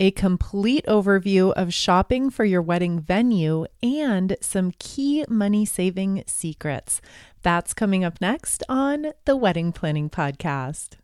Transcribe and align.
a 0.00 0.10
complete 0.10 0.84
overview 0.86 1.52
of 1.52 1.74
shopping 1.74 2.30
for 2.30 2.44
your 2.44 2.62
wedding 2.62 2.98
venue, 2.98 3.66
and 3.82 4.36
some 4.40 4.72
key 4.78 5.24
money 5.28 5.66
saving 5.66 6.24
secrets. 6.26 7.02
That's 7.42 7.74
coming 7.74 8.02
up 8.02 8.20
next 8.20 8.64
on 8.68 9.12
the 9.26 9.36
Wedding 9.36 9.72
Planning 9.72 10.08
Podcast. 10.08 10.96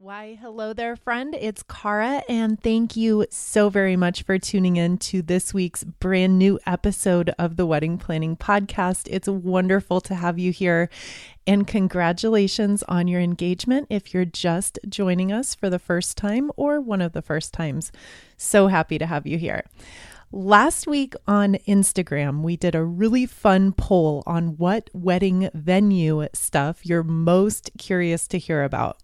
Why, 0.00 0.38
hello 0.40 0.72
there, 0.74 0.94
friend. 0.94 1.34
It's 1.34 1.64
Kara, 1.64 2.22
and 2.28 2.62
thank 2.62 2.96
you 2.96 3.26
so 3.30 3.68
very 3.68 3.96
much 3.96 4.22
for 4.22 4.38
tuning 4.38 4.76
in 4.76 4.98
to 4.98 5.22
this 5.22 5.52
week's 5.52 5.82
brand 5.82 6.38
new 6.38 6.60
episode 6.64 7.34
of 7.36 7.56
the 7.56 7.66
Wedding 7.66 7.98
Planning 7.98 8.36
Podcast. 8.36 9.08
It's 9.10 9.26
wonderful 9.26 10.00
to 10.02 10.14
have 10.14 10.38
you 10.38 10.52
here, 10.52 10.88
and 11.48 11.66
congratulations 11.66 12.84
on 12.84 13.08
your 13.08 13.20
engagement 13.20 13.88
if 13.90 14.14
you're 14.14 14.24
just 14.24 14.78
joining 14.88 15.32
us 15.32 15.56
for 15.56 15.68
the 15.68 15.80
first 15.80 16.16
time 16.16 16.52
or 16.54 16.80
one 16.80 17.02
of 17.02 17.10
the 17.10 17.20
first 17.20 17.52
times. 17.52 17.90
So 18.36 18.68
happy 18.68 18.98
to 18.98 19.06
have 19.06 19.26
you 19.26 19.36
here. 19.36 19.64
Last 20.30 20.86
week 20.86 21.14
on 21.26 21.54
Instagram, 21.66 22.42
we 22.42 22.56
did 22.56 22.76
a 22.76 22.84
really 22.84 23.26
fun 23.26 23.72
poll 23.72 24.22
on 24.26 24.58
what 24.58 24.90
wedding 24.92 25.50
venue 25.54 26.28
stuff 26.34 26.86
you're 26.86 27.02
most 27.02 27.72
curious 27.78 28.28
to 28.28 28.38
hear 28.38 28.62
about. 28.62 28.96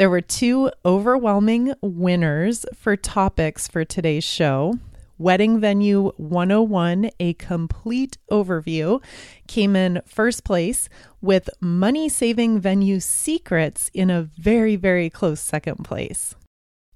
There 0.00 0.08
were 0.08 0.22
two 0.22 0.70
overwhelming 0.82 1.74
winners 1.82 2.64
for 2.74 2.96
topics 2.96 3.68
for 3.68 3.84
today's 3.84 4.24
show. 4.24 4.78
Wedding 5.18 5.60
Venue 5.60 6.12
101, 6.16 7.10
a 7.20 7.34
complete 7.34 8.16
overview, 8.30 9.02
came 9.46 9.76
in 9.76 10.00
first 10.06 10.42
place 10.42 10.88
with 11.20 11.50
money 11.60 12.08
saving 12.08 12.60
venue 12.60 12.98
secrets 12.98 13.90
in 13.92 14.08
a 14.08 14.22
very, 14.22 14.74
very 14.74 15.10
close 15.10 15.38
second 15.38 15.84
place. 15.84 16.34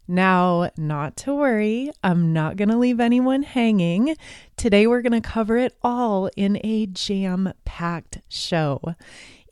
Now, 0.09 0.71
not 0.79 1.15
to 1.19 1.35
worry, 1.35 1.91
I'm 2.03 2.33
not 2.33 2.57
going 2.57 2.71
to 2.71 2.79
leave 2.79 3.01
anyone 3.01 3.43
hanging. 3.43 4.17
Today, 4.57 4.87
we're 4.87 5.03
going 5.03 5.21
to 5.21 5.29
cover 5.29 5.59
it 5.59 5.77
all 5.83 6.31
in 6.39 6.59
a 6.65 6.87
jam 6.87 7.53
packed 7.67 8.21
show. 8.29 8.95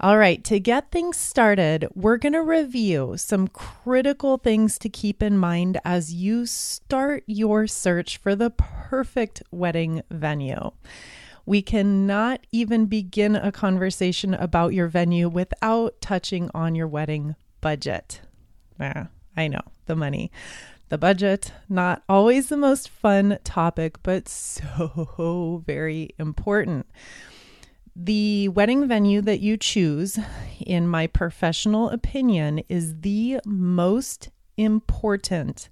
All 0.00 0.16
right, 0.16 0.42
to 0.44 0.58
get 0.58 0.90
things 0.90 1.18
started, 1.18 1.86
we're 1.94 2.16
going 2.16 2.32
to 2.32 2.40
review 2.40 3.16
some 3.18 3.46
critical 3.46 4.38
things 4.38 4.78
to 4.78 4.88
keep 4.88 5.22
in 5.22 5.36
mind 5.36 5.78
as 5.84 6.14
you 6.14 6.46
start 6.46 7.24
your 7.26 7.66
search 7.66 8.16
for 8.16 8.34
the 8.34 8.48
perfect 8.48 9.42
wedding 9.50 10.00
venue. 10.10 10.70
We 11.44 11.60
cannot 11.60 12.46
even 12.52 12.86
begin 12.86 13.36
a 13.36 13.52
conversation 13.52 14.32
about 14.32 14.72
your 14.72 14.88
venue 14.88 15.28
without 15.28 16.00
touching 16.00 16.50
on 16.54 16.74
your 16.74 16.88
wedding 16.88 17.36
budget. 17.60 18.22
Yeah, 18.80 19.08
I 19.36 19.48
know, 19.48 19.60
the 19.84 19.94
money. 19.94 20.32
The 20.88 20.96
budget, 20.96 21.52
not 21.68 22.02
always 22.08 22.48
the 22.48 22.56
most 22.56 22.88
fun 22.88 23.40
topic, 23.44 24.02
but 24.02 24.26
so 24.30 25.62
very 25.66 26.14
important. 26.18 26.86
The 27.98 28.48
wedding 28.48 28.86
venue 28.86 29.22
that 29.22 29.40
you 29.40 29.56
choose, 29.56 30.18
in 30.60 30.86
my 30.86 31.06
professional 31.06 31.88
opinion, 31.88 32.60
is 32.68 33.00
the 33.00 33.40
most 33.46 34.28
important, 34.58 35.70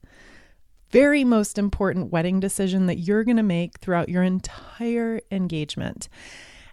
very 0.89 1.23
most 1.23 1.59
important 1.59 2.11
wedding 2.11 2.41
decision 2.41 2.87
that 2.87 2.97
you're 2.97 3.25
going 3.25 3.37
to 3.37 3.43
make 3.43 3.79
throughout 3.79 4.09
your 4.09 4.23
entire 4.23 5.21
engagement. 5.31 6.09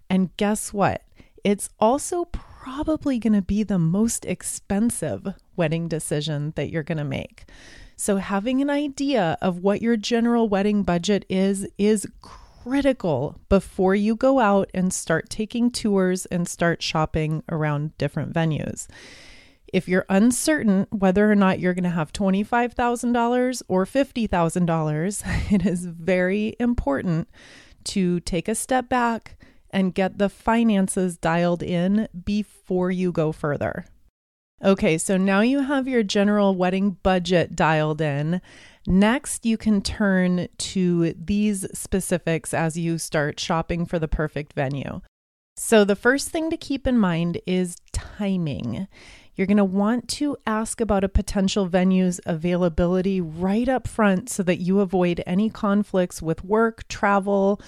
And 0.09 0.35
guess 0.38 0.72
what? 0.72 1.01
It's 1.44 1.68
also 1.81 2.25
probably 2.31 3.19
going 3.19 3.33
to 3.33 3.41
be 3.41 3.63
the 3.63 3.79
most 3.79 4.23
expensive 4.23 5.33
wedding 5.57 5.89
decision 5.89 6.53
that 6.56 6.69
you're 6.69 6.81
going 6.81 6.97
to 6.97 7.03
make. 7.03 7.44
So, 7.97 8.18
having 8.18 8.62
an 8.62 8.69
idea 8.69 9.38
of 9.41 9.59
what 9.59 9.81
your 9.81 9.97
general 9.97 10.47
wedding 10.47 10.83
budget 10.83 11.25
is, 11.28 11.68
is 11.78 12.07
critical 12.64 13.40
before 13.50 13.96
you 13.96 14.16
go 14.16 14.40
out 14.40 14.70
and 14.74 14.94
start 14.94 15.30
taking 15.30 15.72
tours 15.72 16.26
and 16.28 16.48
start 16.48 16.84
shopping 16.84 17.44
around 17.50 17.98
different 17.98 18.34
venues. 18.34 18.88
If 19.74 19.88
you're 19.88 20.06
uncertain 20.10 20.86
whether 20.92 21.32
or 21.32 21.36
not 21.36 21.60
you're 21.60 21.74
going 21.74 21.86
to 21.86 21.90
have 21.90 22.14
$25,000 22.14 23.64
or 23.68 23.86
$50,000, 23.86 25.52
it 25.52 25.66
is 25.66 25.86
very 25.86 26.56
important 26.60 27.30
to 27.86 28.20
take 28.20 28.48
a 28.48 28.56
step 28.56 28.90
back 28.90 29.38
and 29.72 29.96
get 29.96 30.18
the 30.18 30.30
finances 30.30 31.18
dialed 31.18 31.64
in 31.64 32.08
before 32.26 32.92
you 32.92 33.12
go 33.12 33.32
further. 33.32 33.86
Okay, 34.64 35.00
so 35.00 35.18
now 35.18 35.42
you 35.42 35.62
have 35.62 35.88
your 35.88 36.04
general 36.04 36.56
wedding 36.56 36.98
budget 37.02 37.56
dialed 37.56 38.00
in. 38.00 38.42
Next, 38.86 39.44
you 39.46 39.58
can 39.58 39.82
turn 39.82 40.48
to 40.58 41.14
these 41.14 41.66
specifics 41.74 42.54
as 42.54 42.78
you 42.78 43.00
start 43.00 43.40
shopping 43.40 43.86
for 43.88 43.98
the 43.98 44.08
perfect 44.08 44.54
venue. 44.54 45.02
So, 45.56 45.84
the 45.84 45.96
first 45.96 46.30
thing 46.30 46.50
to 46.50 46.58
keep 46.58 46.86
in 46.86 46.98
mind 46.98 47.40
is 47.46 47.78
timing. 47.92 48.88
You're 49.36 49.48
going 49.48 49.58
to 49.58 49.64
want 49.64 50.08
to 50.10 50.38
ask 50.46 50.82
about 50.82 51.04
a 51.04 51.10
potential 51.10 51.66
venue's 51.66 52.19
availability 52.25 53.22
right 53.22 53.68
up 53.68 53.88
front 53.88 54.30
so 54.30 54.44
that 54.44 54.57
you 54.60 54.80
avoid 54.80 55.24
any 55.25 55.50
conflicts 55.50 56.22
with 56.22 56.44
work, 56.44 56.88
travel, 56.88 57.62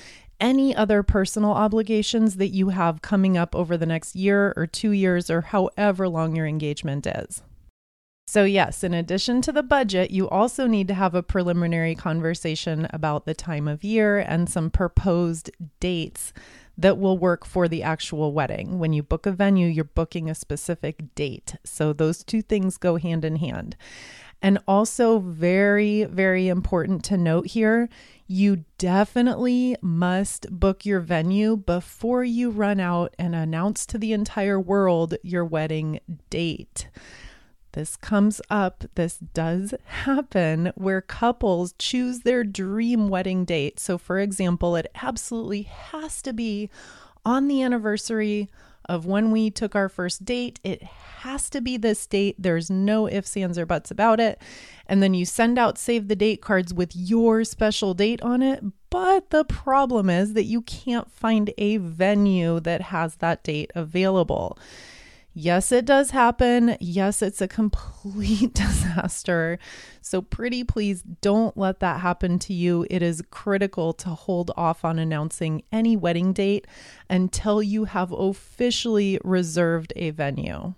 any 0.44 0.76
other 0.76 1.02
personal 1.02 1.52
obligations 1.52 2.36
that 2.36 2.50
you 2.50 2.70
have 2.70 3.02
coming 3.02 3.38
up 3.38 3.56
over 3.56 3.78
the 3.78 3.86
next 3.86 4.14
year 4.14 4.54
or 4.58 4.68
two 4.68 4.92
years 4.92 5.30
or 5.30 5.40
however 5.40 6.10
long 6.10 6.36
your 6.36 6.46
engagement 6.46 7.08
is. 7.08 7.42
So, 8.28 8.44
yes, 8.44 8.84
in 8.84 8.94
addition 8.94 9.42
to 9.44 9.54
the 9.54 9.64
budget, 9.64 10.12
you 10.12 10.28
also 10.28 10.68
need 10.68 10.90
to 10.90 10.94
have 10.94 11.16
a 11.16 11.24
preliminary 11.24 11.96
conversation 11.96 12.88
about 12.92 13.26
the 13.26 13.34
time 13.34 13.70
of 13.70 13.86
year 13.86 14.20
and 14.20 14.50
some 14.50 14.70
proposed 14.70 15.50
dates 15.80 16.34
that 16.78 16.98
will 16.98 17.18
work 17.18 17.46
for 17.46 17.68
the 17.68 17.84
actual 17.84 18.34
wedding. 18.34 18.80
When 18.80 18.92
you 18.92 19.04
book 19.04 19.26
a 19.26 19.32
venue, 19.32 19.68
you're 19.68 19.86
booking 19.86 20.30
a 20.30 20.36
specific 20.36 21.16
date. 21.16 21.56
So, 21.64 21.94
those 21.94 22.24
two 22.24 22.42
things 22.42 22.78
go 22.78 22.98
hand 22.98 23.24
in 23.24 23.38
hand. 23.38 23.78
And 24.44 24.60
also, 24.68 25.20
very, 25.20 26.04
very 26.04 26.50
important 26.50 27.06
to 27.06 27.18
note 27.18 27.48
here 27.48 27.90
you 28.28 28.66
definitely 28.78 29.76
must 29.82 30.50
book 30.52 30.86
your 30.86 31.00
venue 31.00 31.56
before 31.56 32.24
you 32.24 32.50
run 32.50 32.80
out 32.80 33.14
and 33.18 33.36
announce 33.36 33.86
to 33.86 33.98
the 33.98 34.12
entire 34.12 34.60
world 34.60 35.16
your 35.24 35.46
wedding 35.46 36.00
date. 36.30 36.90
this 37.74 37.96
comes 37.96 38.42
up, 38.50 38.86
this 38.96 39.18
does 39.18 39.74
happen 39.86 40.72
where 40.76 41.02
couples 41.02 41.74
choose 41.80 42.20
their 42.20 42.44
dream 42.44 43.08
wedding 43.08 43.46
date. 43.46 43.80
So, 43.80 43.98
for 43.98 44.20
example, 44.20 44.76
it 44.76 44.92
absolutely 45.02 45.64
has 45.64 46.22
to 46.24 46.34
be 46.34 46.70
on 47.26 47.48
the 47.48 47.62
anniversary 47.62 48.50
of 48.86 49.06
when 49.06 49.32
we 49.32 49.50
took 49.50 49.76
our 49.76 49.90
first 49.90 50.26
date. 50.26 50.60
It 50.64 50.84
has 50.84 51.50
to 51.52 51.62
be 51.62 51.78
this 51.78 52.06
date. 52.06 52.36
There's 52.38 52.70
no 52.70 53.08
ifs, 53.08 53.38
ands, 53.38 53.58
or 53.58 53.66
buts 53.66 53.92
about 53.92 54.20
it. 54.20 54.42
And 54.88 55.02
then 55.02 55.14
you 55.14 55.26
send 55.26 55.58
out 55.58 55.78
save 55.78 56.08
the 56.08 56.16
date 56.16 56.42
cards 56.42 56.74
with 56.74 56.96
your 56.96 57.44
special 57.44 57.94
date 57.94 58.22
on 58.22 58.42
it. 58.42 58.64
But 58.90 59.30
the 59.32 59.46
problem 59.46 60.10
is 60.10 60.34
that 60.34 60.44
you 60.44 60.62
can't 60.62 61.12
find 61.12 61.52
a 61.58 61.78
venue 61.78 62.60
that 62.60 62.82
has 62.82 63.16
that 63.16 63.44
date 63.44 63.72
available. 63.74 64.58
Yes, 65.36 65.72
it 65.72 65.86
does 65.86 66.12
happen. 66.12 66.78
Yes, 66.80 67.24
it's 67.24 67.42
a 67.42 67.48
complete 67.48 68.54
disaster. 68.54 69.58
So, 70.02 70.22
pretty 70.22 70.64
please 70.64 71.02
don't 71.22 71.58
let 71.58 71.80
that 71.80 72.02
happen 72.02 72.38
to 72.40 72.54
you. 72.54 72.86
It 72.90 73.02
is 73.02 73.24
critical 73.32 73.94
to 73.94 74.10
hold 74.10 74.52
off 74.56 74.86
on 74.86 75.00
announcing 75.00 75.64
any 75.72 75.96
wedding 75.96 76.34
date 76.34 76.68
until 77.10 77.64
you 77.64 77.86
have 77.86 78.12
officially 78.12 79.20
reserved 79.24 79.92
a 79.96 80.12
venue. 80.12 80.76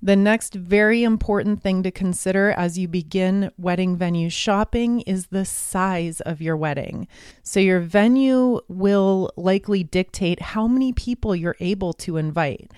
The 0.00 0.16
next 0.16 0.54
very 0.54 1.02
important 1.02 1.60
thing 1.62 1.82
to 1.82 1.90
consider 1.90 2.50
as 2.52 2.78
you 2.78 2.86
begin 2.86 3.50
wedding 3.56 3.96
venue 3.96 4.30
shopping 4.30 5.00
is 5.00 5.26
the 5.26 5.44
size 5.44 6.20
of 6.20 6.42
your 6.42 6.56
wedding. 6.58 7.08
So, 7.42 7.58
your 7.58 7.80
venue 7.80 8.60
will 8.68 9.32
likely 9.36 9.82
dictate 9.82 10.42
how 10.42 10.68
many 10.68 10.92
people 10.92 11.34
you're 11.34 11.56
able 11.58 11.94
to 11.94 12.18
invite. 12.18 12.70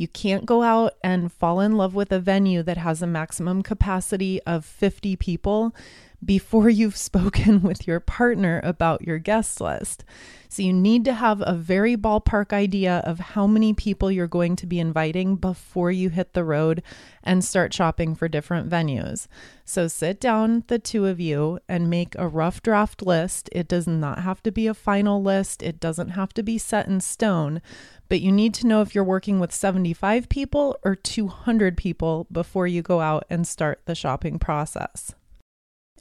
You 0.00 0.08
can't 0.08 0.46
go 0.46 0.62
out 0.62 0.94
and 1.04 1.30
fall 1.30 1.60
in 1.60 1.76
love 1.76 1.94
with 1.94 2.10
a 2.10 2.18
venue 2.18 2.62
that 2.62 2.78
has 2.78 3.02
a 3.02 3.06
maximum 3.06 3.62
capacity 3.62 4.40
of 4.44 4.64
50 4.64 5.14
people 5.16 5.74
before 6.24 6.70
you've 6.70 6.96
spoken 6.96 7.60
with 7.60 7.86
your 7.86 8.00
partner 8.00 8.62
about 8.64 9.02
your 9.02 9.18
guest 9.18 9.60
list. 9.60 10.06
So 10.48 10.62
you 10.62 10.72
need 10.72 11.04
to 11.04 11.12
have 11.12 11.42
a 11.44 11.52
very 11.52 11.98
ballpark 11.98 12.50
idea 12.50 13.02
of 13.04 13.20
how 13.20 13.46
many 13.46 13.74
people 13.74 14.10
you're 14.10 14.26
going 14.26 14.56
to 14.56 14.66
be 14.66 14.80
inviting 14.80 15.36
before 15.36 15.90
you 15.90 16.08
hit 16.08 16.32
the 16.32 16.44
road 16.44 16.82
and 17.22 17.44
start 17.44 17.74
shopping 17.74 18.14
for 18.14 18.26
different 18.26 18.70
venues. 18.70 19.26
So 19.66 19.86
sit 19.86 20.18
down, 20.18 20.64
the 20.68 20.78
two 20.78 21.06
of 21.06 21.20
you, 21.20 21.60
and 21.68 21.90
make 21.90 22.14
a 22.16 22.26
rough 22.26 22.62
draft 22.62 23.02
list. 23.02 23.50
It 23.52 23.68
does 23.68 23.86
not 23.86 24.20
have 24.20 24.42
to 24.44 24.50
be 24.50 24.66
a 24.66 24.74
final 24.74 25.22
list, 25.22 25.62
it 25.62 25.78
doesn't 25.78 26.10
have 26.10 26.32
to 26.34 26.42
be 26.42 26.56
set 26.56 26.88
in 26.88 27.00
stone, 27.00 27.60
but 28.10 28.20
you 28.20 28.30
need 28.30 28.52
to 28.54 28.66
know 28.66 28.82
if 28.82 28.94
you're 28.94 29.04
working 29.04 29.40
with 29.40 29.54
75 29.54 30.28
people 30.28 30.76
or 30.82 30.94
200 30.96 31.76
people 31.76 32.26
before 32.30 32.66
you 32.66 32.82
go 32.82 33.00
out 33.00 33.24
and 33.30 33.46
start 33.46 33.80
the 33.86 33.94
shopping 33.94 34.38
process. 34.38 35.14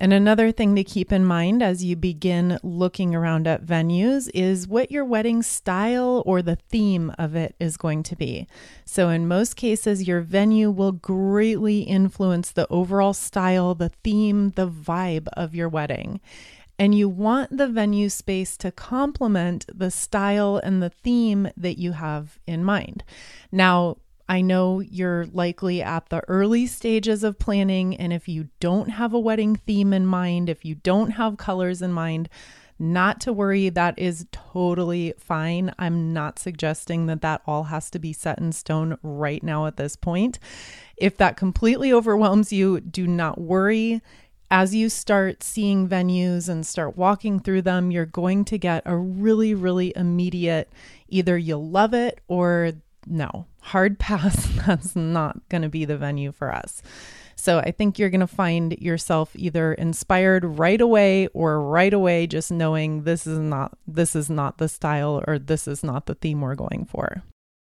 And 0.01 0.13
another 0.13 0.51
thing 0.53 0.75
to 0.75 0.83
keep 0.83 1.11
in 1.11 1.25
mind 1.25 1.61
as 1.61 1.83
you 1.83 1.97
begin 1.97 2.57
looking 2.63 3.13
around 3.13 3.47
at 3.47 3.65
venues 3.65 4.29
is 4.33 4.65
what 4.65 4.91
your 4.91 5.03
wedding 5.03 5.43
style 5.43 6.23
or 6.25 6.41
the 6.41 6.55
theme 6.55 7.13
of 7.19 7.35
it 7.35 7.53
is 7.59 7.75
going 7.75 8.03
to 8.03 8.15
be. 8.15 8.47
So, 8.85 9.09
in 9.09 9.27
most 9.27 9.57
cases, 9.57 10.07
your 10.07 10.21
venue 10.21 10.71
will 10.71 10.93
greatly 10.93 11.81
influence 11.81 12.49
the 12.49 12.65
overall 12.69 13.13
style, 13.13 13.75
the 13.75 13.91
theme, 14.01 14.51
the 14.51 14.69
vibe 14.69 15.27
of 15.33 15.53
your 15.53 15.67
wedding. 15.67 16.21
And 16.79 16.95
you 16.95 17.09
want 17.09 17.55
the 17.55 17.67
venue 17.67 18.07
space 18.07 18.55
to 18.57 18.71
complement 18.71 19.65
the 19.77 19.91
style 19.91 20.61
and 20.63 20.81
the 20.81 20.89
theme 20.89 21.49
that 21.57 21.77
you 21.77 21.91
have 21.91 22.39
in 22.47 22.63
mind. 22.63 23.03
Now, 23.51 23.97
I 24.29 24.41
know 24.41 24.79
you're 24.79 25.25
likely 25.25 25.81
at 25.81 26.07
the 26.09 26.21
early 26.29 26.67
stages 26.67 27.23
of 27.23 27.37
planning, 27.37 27.97
and 27.97 28.13
if 28.13 28.29
you 28.29 28.47
don't 28.61 28.89
have 28.91 29.13
a 29.13 29.19
wedding 29.19 29.57
theme 29.57 29.91
in 29.91 30.05
mind, 30.05 30.49
if 30.49 30.63
you 30.63 30.75
don't 30.75 31.11
have 31.11 31.35
colors 31.35 31.81
in 31.81 31.91
mind, 31.91 32.29
not 32.77 33.19
to 33.21 33.33
worry, 33.33 33.67
that 33.69 33.99
is 33.99 34.25
totally 34.31 35.13
fine. 35.17 35.73
I'm 35.77 36.13
not 36.13 36.39
suggesting 36.39 37.07
that 37.07 37.21
that 37.21 37.41
all 37.45 37.63
has 37.65 37.89
to 37.91 37.99
be 37.99 38.13
set 38.13 38.39
in 38.39 38.53
stone 38.53 38.97
right 39.03 39.43
now 39.43 39.65
at 39.65 39.75
this 39.75 39.97
point. 39.97 40.39
If 40.95 41.17
that 41.17 41.35
completely 41.35 41.91
overwhelms 41.91 42.53
you, 42.53 42.79
do 42.79 43.05
not 43.05 43.41
worry. 43.41 44.01
As 44.51 44.73
you 44.73 44.89
start 44.89 45.43
seeing 45.43 45.87
venues 45.87 46.49
and 46.49 46.65
start 46.65 46.97
walking 46.97 47.39
through 47.39 47.61
them, 47.61 47.91
you're 47.91 48.05
going 48.05 48.45
to 48.45 48.57
get 48.57 48.81
a 48.85 48.97
really, 48.97 49.53
really 49.53 49.93
immediate 49.95 50.71
either 51.07 51.37
you'll 51.37 51.69
love 51.69 51.93
it 51.93 52.19
or 52.27 52.73
no, 53.05 53.45
hard 53.61 53.99
pass. 53.99 54.47
That's 54.65 54.95
not 54.95 55.37
going 55.49 55.61
to 55.61 55.69
be 55.69 55.85
the 55.85 55.97
venue 55.97 56.31
for 56.31 56.53
us. 56.53 56.81
So 57.35 57.59
I 57.59 57.71
think 57.71 57.97
you're 57.97 58.09
going 58.09 58.19
to 58.19 58.27
find 58.27 58.73
yourself 58.79 59.31
either 59.33 59.73
inspired 59.73 60.43
right 60.43 60.81
away 60.81 61.27
or 61.27 61.61
right 61.61 61.93
away 61.93 62.27
just 62.27 62.51
knowing 62.51 63.03
this 63.03 63.25
is 63.25 63.39
not 63.39 63.77
this 63.87 64.13
is 64.13 64.29
not 64.29 64.57
the 64.57 64.67
style 64.67 65.23
or 65.25 65.39
this 65.39 65.65
is 65.65 65.81
not 65.81 66.05
the 66.05 66.15
theme 66.15 66.41
we're 66.41 66.55
going 66.55 66.85
for. 66.85 67.23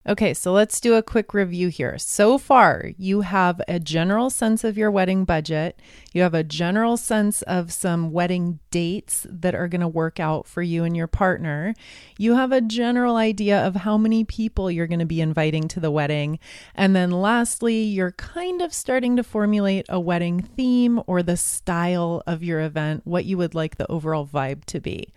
Okay, 0.07 0.35
so 0.35 0.53
let's 0.53 0.81
do 0.81 0.97
a 0.97 1.03
quick 1.03 1.33
review 1.33 1.69
here. 1.69 1.97
So 1.97 2.37
far, 2.37 2.91
you 2.99 3.23
have 3.23 3.63
a 3.67 3.81
general 3.81 4.29
sense 4.29 4.63
of 4.63 4.77
your 4.77 4.91
wedding 4.91 5.25
budget. 5.25 5.81
You 6.13 6.21
have 6.21 6.35
a 6.35 6.45
general 6.45 6.99
sense 6.99 7.41
of 7.41 7.73
some 7.73 8.13
wedding 8.13 8.59
dates 8.71 9.27
that 9.31 9.55
are 9.55 9.67
going 9.67 9.81
to 9.81 9.89
work 9.89 10.21
out 10.21 10.47
for 10.47 10.61
you 10.61 10.85
and 10.85 10.95
your 10.95 11.07
partner. 11.07 11.75
You 12.19 12.35
have 12.35 12.53
a 12.53 12.61
general 12.61 13.17
idea 13.17 13.67
of 13.67 13.77
how 13.77 13.97
many 13.97 14.25
people 14.25 14.71
you're 14.71 14.87
going 14.87 14.99
to 14.99 15.07
be 15.07 15.23
inviting 15.23 15.69
to 15.69 15.81
the 15.81 15.91
wedding. 15.91 16.39
And 16.75 16.95
then 16.95 17.11
lastly, 17.11 17.83
you're 17.83 18.13
kind 18.13 18.61
of 18.61 18.75
starting 18.75 19.17
to 19.17 19.23
formulate 19.23 19.87
a 19.89 19.99
wedding 19.99 20.43
theme 20.43 21.01
or 21.07 21.23
the 21.23 21.39
style 21.39 22.23
of 22.27 22.45
your 22.45 22.61
event, 22.61 23.07
what 23.07 23.25
you 23.25 23.39
would 23.39 23.55
like 23.55 23.79
the 23.79 23.91
overall 23.91 24.27
vibe 24.27 24.67
to 24.67 24.81
be. 24.81 25.15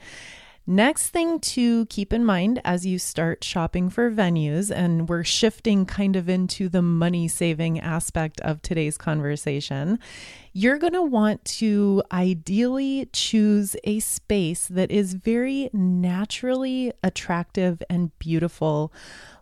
Next 0.70 1.12
thing 1.12 1.40
to 1.40 1.86
keep 1.86 2.12
in 2.12 2.26
mind 2.26 2.60
as 2.66 2.86
you 2.86 3.00
start 3.00 3.42
shopping 3.42 3.90
for 3.90 4.12
venues, 4.12 4.70
and 4.70 5.08
we're 5.08 5.24
shifting 5.24 5.86
kind 5.86 6.18
of 6.18 6.28
into 6.28 6.68
the 6.68 6.82
money 6.82 7.30
saving 7.30 7.80
aspect 7.80 8.42
of 8.42 8.62
today's 8.62 8.98
conversation, 8.98 9.98
you're 10.52 10.78
going 10.78 10.92
to 10.92 11.02
want 11.02 11.46
to 11.46 12.04
ideally 12.12 13.08
choose 13.14 13.78
a 13.86 14.02
space 14.02 14.68
that 14.68 14.92
is 14.92 15.14
very 15.14 15.70
naturally 15.72 16.92
attractive 17.02 17.82
and 17.90 18.12
beautiful. 18.20 18.92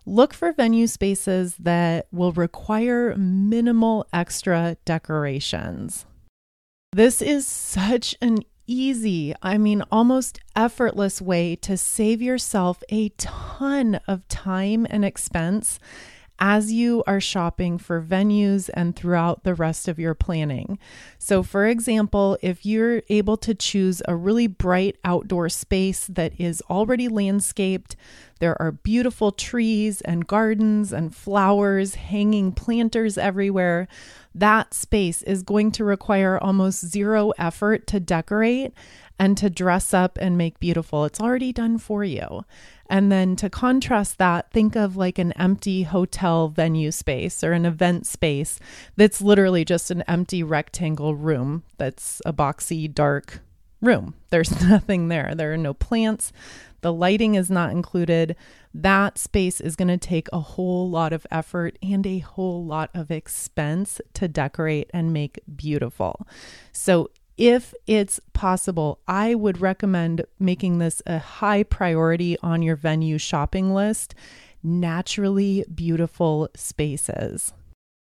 Look 0.04 0.32
for 0.32 0.52
venue 0.52 0.86
spaces 0.86 1.56
that 1.56 2.06
will 2.12 2.30
require 2.30 3.16
minimal 3.16 4.06
extra 4.12 4.76
decorations. 4.84 6.06
This 6.92 7.20
is 7.20 7.48
such 7.48 8.14
an 8.22 8.38
easy, 8.66 9.34
I 9.42 9.58
mean, 9.58 9.82
almost 9.90 10.40
effortless 10.54 11.20
way 11.20 11.56
to 11.56 11.76
save 11.76 12.22
yourself 12.22 12.82
a 12.88 13.10
ton 13.10 14.00
of 14.06 14.26
time 14.28 14.86
and 14.88 15.04
expense 15.04 15.78
as 16.38 16.72
you 16.72 17.02
are 17.06 17.20
shopping 17.20 17.78
for 17.78 18.02
venues 18.02 18.68
and 18.74 18.94
throughout 18.94 19.44
the 19.44 19.54
rest 19.54 19.88
of 19.88 19.98
your 19.98 20.14
planning. 20.14 20.78
So, 21.18 21.42
for 21.42 21.66
example, 21.66 22.36
if 22.42 22.66
you're 22.66 23.02
able 23.08 23.36
to 23.38 23.54
choose 23.54 24.02
a 24.06 24.14
really 24.14 24.46
bright 24.46 24.96
outdoor 25.04 25.48
space 25.48 26.06
that 26.08 26.38
is 26.38 26.62
already 26.68 27.08
landscaped, 27.08 27.96
there 28.38 28.60
are 28.60 28.72
beautiful 28.72 29.32
trees 29.32 30.02
and 30.02 30.26
gardens 30.26 30.92
and 30.92 31.14
flowers, 31.14 31.94
hanging 31.94 32.52
planters 32.52 33.16
everywhere. 33.16 33.88
That 34.36 34.74
space 34.74 35.22
is 35.22 35.42
going 35.42 35.72
to 35.72 35.84
require 35.84 36.38
almost 36.38 36.86
zero 36.86 37.32
effort 37.38 37.86
to 37.86 37.98
decorate 37.98 38.74
and 39.18 39.34
to 39.38 39.48
dress 39.48 39.94
up 39.94 40.18
and 40.20 40.36
make 40.36 40.60
beautiful. 40.60 41.06
It's 41.06 41.22
already 41.22 41.54
done 41.54 41.78
for 41.78 42.04
you. 42.04 42.44
And 42.90 43.10
then 43.10 43.34
to 43.36 43.48
contrast 43.48 44.18
that, 44.18 44.52
think 44.52 44.76
of 44.76 44.94
like 44.94 45.18
an 45.18 45.32
empty 45.32 45.84
hotel 45.84 46.48
venue 46.48 46.90
space 46.90 47.42
or 47.42 47.52
an 47.52 47.64
event 47.64 48.06
space 48.06 48.60
that's 48.94 49.22
literally 49.22 49.64
just 49.64 49.90
an 49.90 50.02
empty 50.02 50.42
rectangle 50.42 51.14
room 51.14 51.62
that's 51.78 52.20
a 52.26 52.32
boxy, 52.34 52.92
dark 52.92 53.40
room. 53.80 54.14
There's 54.30 54.60
nothing 54.62 55.08
there. 55.08 55.34
There 55.34 55.52
are 55.52 55.58
no 55.58 55.74
plants. 55.74 56.32
The 56.82 56.92
lighting 56.92 57.34
is 57.34 57.50
not 57.50 57.70
included. 57.70 58.36
That 58.74 59.18
space 59.18 59.60
is 59.60 59.76
going 59.76 59.88
to 59.88 59.96
take 59.96 60.28
a 60.32 60.40
whole 60.40 60.90
lot 60.90 61.12
of 61.12 61.26
effort 61.30 61.78
and 61.82 62.06
a 62.06 62.18
whole 62.18 62.64
lot 62.64 62.90
of 62.94 63.10
expense 63.10 64.00
to 64.14 64.28
decorate 64.28 64.90
and 64.92 65.12
make 65.12 65.40
beautiful. 65.56 66.26
So, 66.72 67.10
if 67.38 67.74
it's 67.86 68.18
possible, 68.32 68.98
I 69.06 69.34
would 69.34 69.60
recommend 69.60 70.24
making 70.38 70.78
this 70.78 71.02
a 71.04 71.18
high 71.18 71.64
priority 71.64 72.38
on 72.42 72.62
your 72.62 72.76
venue 72.76 73.18
shopping 73.18 73.74
list 73.74 74.14
naturally 74.62 75.64
beautiful 75.72 76.48
spaces. 76.54 77.52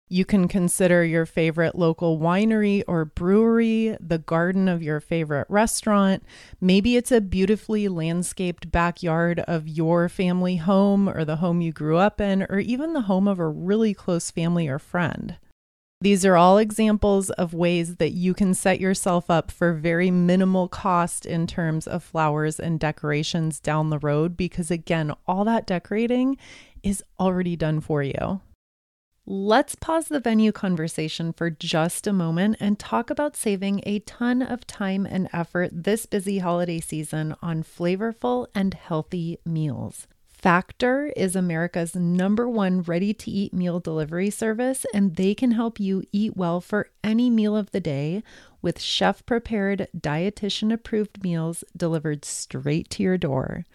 You 0.10 0.24
can 0.24 0.48
consider 0.48 1.04
your 1.04 1.26
favorite 1.26 1.76
local 1.76 2.18
winery 2.18 2.82
or 2.88 3.04
brewery, 3.04 3.98
the 4.00 4.18
garden 4.18 4.70
of 4.70 4.82
your 4.82 5.02
favorite 5.02 5.48
restaurant. 5.50 6.24
Maybe 6.62 6.96
it's 6.96 7.12
a 7.12 7.20
beautifully 7.20 7.90
landscaped 7.90 8.72
backyard 8.72 9.42
of 9.42 9.68
your 9.68 10.08
family 10.08 10.58
home 10.58 11.10
or 11.10 11.26
the 11.26 11.38
home 11.38 11.60
you 11.60 11.74
grew 11.74 11.98
up 11.98 12.22
in, 12.22 12.44
or 12.44 12.60
even 12.60 12.94
the 12.94 13.02
home 13.02 13.28
of 13.28 13.38
a 13.38 13.50
really 13.50 13.94
close 13.94 14.32
family 14.32 14.70
or 14.70 14.80
friend. 14.80 15.38
These 16.00 16.26
are 16.26 16.38
all 16.38 16.58
examples 16.58 17.32
of 17.32 17.54
ways 17.54 17.96
that 17.96 18.12
you 18.12 18.34
can 18.34 18.54
set 18.54 18.80
yourself 18.80 19.30
up 19.30 19.52
for 19.52 19.74
very 19.74 20.12
minimal 20.12 20.70
cost 20.70 21.26
in 21.26 21.48
terms 21.48 21.86
of 21.86 22.04
flowers 22.04 22.60
and 22.60 22.80
decorations 22.80 23.60
down 23.60 23.90
the 23.90 24.00
road 24.00 24.38
because, 24.38 24.72
again, 24.72 25.12
all 25.28 25.44
that 25.46 25.66
decorating 25.66 26.38
is 26.84 27.04
already 27.20 27.56
done 27.56 27.82
for 27.82 28.04
you. 28.04 28.40
Let's 29.30 29.76
pause 29.76 30.08
the 30.08 30.22
venue 30.22 30.54
conversation 30.54 31.34
for 31.34 31.50
just 31.50 32.08
a 32.08 32.14
moment 32.14 32.56
and 32.62 32.80
talk 32.80 33.10
about 33.10 33.36
saving 33.36 33.82
a 33.86 34.00
ton 34.00 34.42
of 34.42 34.66
time 34.66 35.06
and 35.06 35.28
effort 35.34 35.70
this 35.74 36.06
busy 36.06 36.40
holiday 36.40 36.80
season 36.80 37.36
on 37.42 37.64
flavorful 37.64 38.48
and 38.56 38.74
healthy 38.74 39.38
meals. 39.44 40.08
Factor 40.30 41.12
is 41.18 41.36
America's 41.36 41.94
number 41.94 42.48
one 42.48 42.84
ready 42.84 43.14
to 43.16 43.30
eat 43.30 43.54
meal 43.54 43.82
delivery 43.82 44.30
service, 44.30 44.86
and 44.94 45.18
they 45.18 45.36
can 45.36 45.52
help 45.52 45.78
you 45.78 46.04
eat 46.14 46.38
well 46.38 46.62
for 46.62 46.88
any 47.04 47.30
meal 47.30 47.58
of 47.58 47.72
the 47.72 47.82
day 47.82 48.24
with 48.62 48.80
chef 48.80 49.26
prepared, 49.26 49.90
dietitian 49.94 50.72
approved 50.72 51.22
meals 51.22 51.66
delivered 51.76 52.24
straight 52.24 52.90
to 52.92 53.04
your 53.04 53.18
door. 53.18 53.66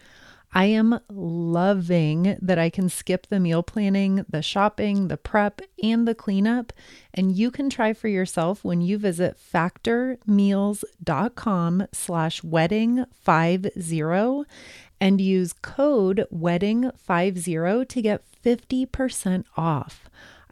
I 0.55 0.65
am 0.65 0.99
loving 1.09 2.37
that 2.39 2.59
I 2.59 2.69
can 2.69 2.87
skip 2.87 3.25
the 3.27 3.39
meal 3.39 3.63
planning, 3.63 4.23
the 4.29 4.43
shopping, 4.43 5.07
the 5.07 5.17
prep, 5.17 5.61
and 5.81 6.07
the 6.07 6.13
cleanup. 6.13 6.71
And 7.13 7.35
you 7.35 7.49
can 7.49 7.71
try 7.71 7.93
for 7.93 8.07
yourself 8.07 8.63
when 8.63 8.81
you 8.81 8.99
visit 8.99 9.37
factormeals.com 9.37 11.87
slash 11.91 12.41
wedding50 12.41 14.45
and 15.01 15.19
use 15.19 15.53
code 15.53 16.27
wedding50 16.31 17.87
to 17.87 18.01
get 18.01 18.21
50% 18.43 19.45
off. 19.57 20.02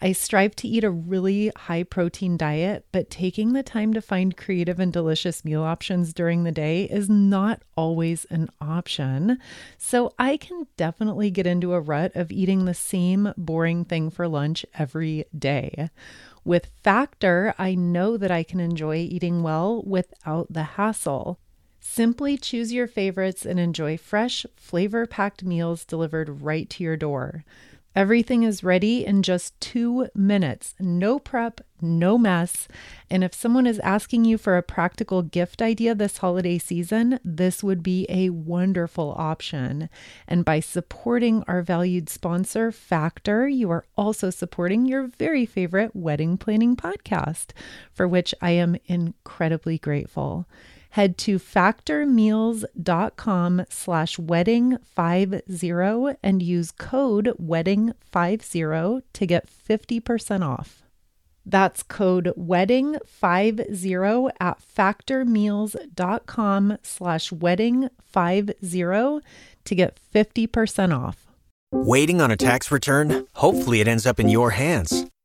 I 0.04 0.14
strive 0.14 0.56
to 0.58 0.68
eat 0.68 0.84
a 0.84 0.90
really 0.90 1.52
high 1.56 1.84
protein 1.84 2.36
diet, 2.36 2.88
but 2.92 3.12
taking 3.12 3.54
the 3.54 3.62
time 3.62 3.94
to 3.94 4.02
find 4.02 4.36
creative 4.36 4.80
and 4.80 4.92
delicious 4.92 5.46
meal 5.46 5.62
options 5.62 6.12
during 6.12 6.44
the 6.44 6.52
day 6.52 6.86
is 6.86 7.08
not 7.08 7.62
always 7.78 8.26
an 8.32 8.50
option. 8.60 9.38
So 9.78 10.14
I 10.18 10.38
can 10.38 10.66
definitely 10.76 11.30
get 11.30 11.46
into 11.46 11.74
a 11.74 11.80
rut 11.80 12.16
of 12.16 12.32
eating 12.32 12.66
the 12.66 12.74
same 12.74 13.32
boring 13.38 13.86
thing 13.86 14.10
for 14.10 14.28
lunch 14.28 14.66
every 14.74 15.26
day. 15.38 15.92
With 16.44 16.72
Factor, 16.84 17.54
I 17.60 17.76
know 17.76 18.18
that 18.18 18.32
I 18.32 18.42
can 18.42 18.60
enjoy 18.60 18.96
eating 18.96 19.44
well 19.44 19.84
without 19.84 20.52
the 20.52 20.64
hassle. 20.64 21.38
Simply 21.80 22.38
choose 22.38 22.74
your 22.74 22.88
favorites 22.88 23.46
and 23.46 23.60
enjoy 23.60 23.98
fresh, 23.98 24.46
flavor 24.56 25.06
packed 25.06 25.44
meals 25.44 25.86
delivered 25.86 26.42
right 26.42 26.68
to 26.72 26.84
your 26.84 26.98
door. 26.98 27.44
Everything 27.94 28.44
is 28.44 28.64
ready 28.64 29.06
in 29.06 29.22
just 29.22 29.60
two 29.60 30.08
minutes. 30.16 30.76
No 30.80 31.20
prep, 31.20 31.60
no 31.82 32.18
mess. 32.18 32.70
And 33.10 33.22
if 33.22 33.34
someone 33.34 33.68
is 33.68 33.80
asking 33.80 34.24
you 34.24 34.38
for 34.38 34.56
a 34.56 34.64
practical 34.64 35.22
gift 35.22 35.62
idea 35.62 35.94
this 35.94 36.18
holiday 36.18 36.58
season, 36.58 37.20
this 37.26 37.62
would 37.62 37.84
be 37.84 38.06
a 38.08 38.30
wonderful 38.30 39.14
option. 39.18 39.90
And 40.26 40.46
by 40.46 40.62
supporting 40.62 41.44
our 41.48 41.62
valued 41.62 42.08
sponsor, 42.08 42.72
Factor, 42.72 43.48
you 43.50 43.70
are 43.72 43.84
also 43.98 44.30
supporting 44.30 44.86
your 44.86 45.08
very 45.08 45.46
favorite 45.46 45.94
wedding 45.94 46.38
planning 46.38 46.78
podcast, 46.78 47.48
for 47.92 48.08
which 48.08 48.34
I 48.42 48.52
am 48.52 48.78
incredibly 48.86 49.78
grateful 49.78 50.48
head 50.92 51.18
to 51.18 51.40
factormeals.com 51.40 53.66
slash 53.70 54.18
wedding50 54.18 56.16
and 56.22 56.44
use 56.44 56.72
code 56.72 57.34
wedding50 57.42 59.02
to 59.14 59.26
get 59.26 59.48
50% 59.48 60.46
off. 60.46 60.84
That's 61.46 61.84
code 61.84 62.34
wedding50 62.38 64.32
at 64.40 64.62
factormeals.com 64.78 66.78
slash 66.84 67.32
wedding50 67.32 69.22
to 69.64 69.76
get 69.76 70.00
50% 70.14 70.98
off. 70.98 71.28
Waiting 71.74 72.20
on 72.22 72.32
a 72.32 72.38
tax 72.38 72.70
return? 72.70 73.26
Hopefully 73.34 73.80
it 73.80 73.88
ends 73.88 74.06
up 74.06 74.20
in 74.20 74.28
your 74.30 74.52
hands 74.52 75.08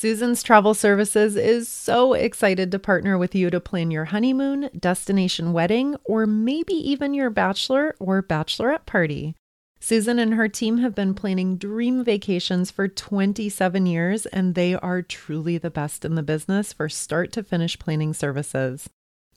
Susan's 0.00 0.44
Travel 0.44 0.74
Services 0.74 1.34
is 1.34 1.68
so 1.68 2.12
excited 2.12 2.70
to 2.70 2.78
partner 2.78 3.18
with 3.18 3.34
you 3.34 3.50
to 3.50 3.58
plan 3.58 3.90
your 3.90 4.04
honeymoon, 4.04 4.70
destination 4.78 5.52
wedding, 5.52 5.96
or 6.04 6.24
maybe 6.24 6.74
even 6.74 7.14
your 7.14 7.30
bachelor 7.30 7.96
or 7.98 8.22
bachelorette 8.22 8.86
party. 8.86 9.34
Susan 9.80 10.20
and 10.20 10.34
her 10.34 10.46
team 10.46 10.78
have 10.78 10.94
been 10.94 11.14
planning 11.14 11.56
dream 11.56 12.04
vacations 12.04 12.70
for 12.70 12.86
27 12.86 13.86
years, 13.86 14.24
and 14.26 14.54
they 14.54 14.72
are 14.72 15.02
truly 15.02 15.58
the 15.58 15.68
best 15.68 16.04
in 16.04 16.14
the 16.14 16.22
business 16.22 16.72
for 16.72 16.88
start 16.88 17.32
to 17.32 17.42
finish 17.42 17.76
planning 17.76 18.14
services. 18.14 18.88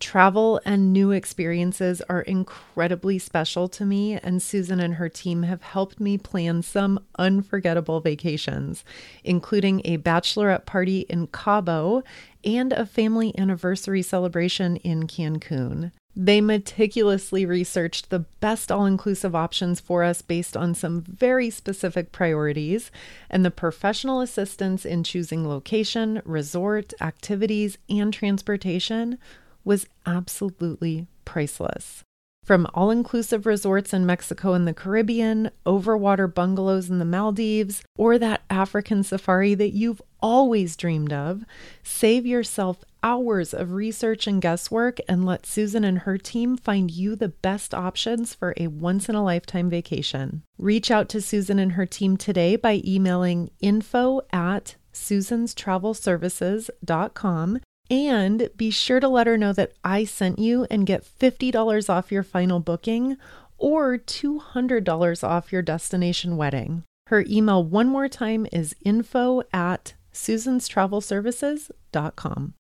Travel 0.02 0.60
and 0.66 0.92
new 0.92 1.12
experiences 1.12 2.02
are 2.10 2.22
incredibly 2.22 3.20
special 3.20 3.70
to 3.70 3.86
me, 3.86 4.18
and 4.18 4.42
Susan 4.42 4.80
and 4.80 4.96
her 4.96 5.08
team 5.08 5.44
have 5.44 5.62
helped 5.62 6.00
me 6.00 6.18
plan 6.18 6.64
some 6.64 7.00
unforgettable 7.20 8.02
vacations, 8.02 8.84
including 9.24 9.80
a 9.86 10.00
bachelorette 10.00 10.66
party 10.66 11.02
in 11.02 11.28
Cabo 11.28 12.04
and 12.44 12.74
a 12.74 12.88
family 12.88 13.38
anniversary 13.38 14.02
celebration 14.02 14.78
in 14.78 15.06
Cancun. 15.06 15.92
They 16.16 16.42
meticulously 16.42 17.46
researched 17.46 18.10
the 18.10 18.26
best 18.42 18.72
all 18.72 18.86
inclusive 18.86 19.34
options 19.34 19.80
for 19.80 20.04
us 20.04 20.22
based 20.22 20.58
on 20.58 20.74
some 20.74 21.02
very 21.02 21.50
specific 21.50 22.12
priorities, 22.12 22.92
and 23.30 23.46
the 23.46 23.52
professional 23.52 24.20
assistance 24.20 24.84
in 24.84 25.04
choosing 25.04 25.48
location, 25.48 26.22
resort, 26.26 26.94
activities, 27.00 27.78
and 27.88 28.12
transportation 28.12 29.20
was 29.64 29.88
absolutely 30.06 31.08
priceless. 31.26 32.04
From 32.44 32.66
all 32.74 32.90
inclusive 32.90 33.46
resorts 33.46 33.94
in 33.94 34.04
Mexico 34.06 34.54
and 34.54 34.68
the 34.68 34.74
Caribbean, 34.74 35.52
overwater 35.66 36.34
bungalows 36.34 36.90
in 36.90 36.98
the 36.98 37.06
Maldives, 37.06 37.84
or 37.96 38.18
that 38.18 38.42
African 38.50 39.04
safari 39.04 39.54
that 39.54 39.74
you've 39.74 40.02
always 40.22 40.76
dreamed 40.76 41.14
of, 41.14 41.46
save 41.84 42.26
yourself 42.26 42.84
hours 43.04 43.54
of 43.54 43.74
research 43.74 44.26
and 44.26 44.42
guesswork 44.42 44.98
and 45.08 45.24
let 45.24 45.46
Susan 45.46 45.84
and 45.84 46.00
her 46.00 46.18
team 46.18 46.58
find 46.58 46.90
you 46.90 47.16
the 47.16 47.30
best 47.30 47.76
options 47.76 48.34
for 48.34 48.56
a 48.58 48.66
once 48.68 49.08
in 49.08 49.14
a 49.14 49.24
lifetime 49.24 49.70
vacation. 49.70 50.42
Reach 50.58 50.90
out 50.90 51.10
to 51.10 51.22
Susan 51.22 51.60
and 51.60 51.74
her 51.74 51.86
team 51.86 52.18
today 52.18 52.56
by 52.56 52.82
emailing 52.84 53.52
info 53.60 54.22
at 54.34 54.78
susanstravelservices.com 54.94 57.60
and 57.92 58.50
be 58.56 58.72
sure 58.72 59.02
to 59.02 59.10
let 59.10 59.28
her 59.28 59.38
know 59.38 59.54
that 59.54 59.74
I 59.84 60.06
sent 60.06 60.40
you 60.40 60.66
and 60.72 60.88
get 60.88 61.04
$50 61.04 61.90
off 61.90 62.12
your 62.12 62.24
final 62.24 62.62
booking 62.62 63.18
or 63.58 63.98
$200 63.98 65.28
off 65.28 65.52
your 65.52 65.62
destination 65.62 66.38
wedding. 66.38 66.84
Her 67.08 67.26
email, 67.28 67.62
one 67.64 67.90
more 67.90 68.08
time, 68.08 68.48
is 68.54 68.78
info 68.86 69.42
at 69.52 69.96
susanstravelservices.com. 70.14 72.54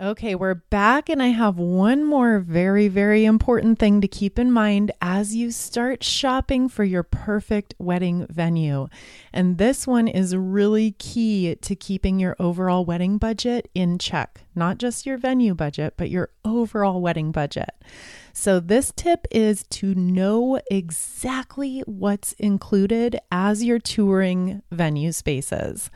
Okay, 0.00 0.34
we're 0.34 0.54
back, 0.54 1.08
and 1.08 1.22
I 1.22 1.28
have 1.28 1.56
one 1.56 2.02
more 2.02 2.40
very, 2.40 2.88
very 2.88 3.24
important 3.24 3.78
thing 3.78 4.00
to 4.00 4.08
keep 4.08 4.40
in 4.40 4.50
mind 4.50 4.90
as 5.00 5.36
you 5.36 5.52
start 5.52 6.02
shopping 6.02 6.68
for 6.68 6.82
your 6.82 7.04
perfect 7.04 7.76
wedding 7.78 8.26
venue. 8.28 8.88
And 9.32 9.56
this 9.56 9.86
one 9.86 10.08
is 10.08 10.34
really 10.34 10.96
key 10.98 11.54
to 11.54 11.76
keeping 11.76 12.18
your 12.18 12.34
overall 12.40 12.84
wedding 12.84 13.18
budget 13.18 13.70
in 13.72 13.98
check, 14.00 14.40
not 14.56 14.78
just 14.78 15.06
your 15.06 15.16
venue 15.16 15.54
budget, 15.54 15.94
but 15.96 16.10
your 16.10 16.30
overall 16.44 17.00
wedding 17.00 17.30
budget. 17.30 17.70
So, 18.32 18.58
this 18.58 18.92
tip 18.96 19.28
is 19.30 19.62
to 19.70 19.94
know 19.94 20.60
exactly 20.72 21.84
what's 21.86 22.32
included 22.32 23.20
as 23.30 23.62
you're 23.62 23.78
touring 23.78 24.60
venue 24.72 25.12
spaces. 25.12 25.88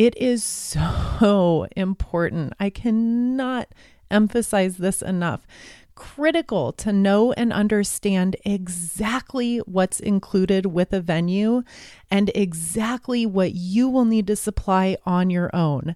It 0.00 0.16
is 0.16 0.42
so 0.42 1.66
important. 1.76 2.54
I 2.58 2.70
cannot 2.70 3.68
emphasize 4.10 4.78
this 4.78 5.02
enough. 5.02 5.46
Critical 5.94 6.72
to 6.72 6.90
know 6.90 7.32
and 7.32 7.52
understand 7.52 8.34
exactly 8.46 9.58
what's 9.58 10.00
included 10.00 10.64
with 10.64 10.94
a 10.94 11.02
venue 11.02 11.64
and 12.10 12.30
exactly 12.34 13.26
what 13.26 13.52
you 13.52 13.90
will 13.90 14.06
need 14.06 14.26
to 14.28 14.36
supply 14.36 14.96
on 15.04 15.28
your 15.28 15.54
own. 15.54 15.94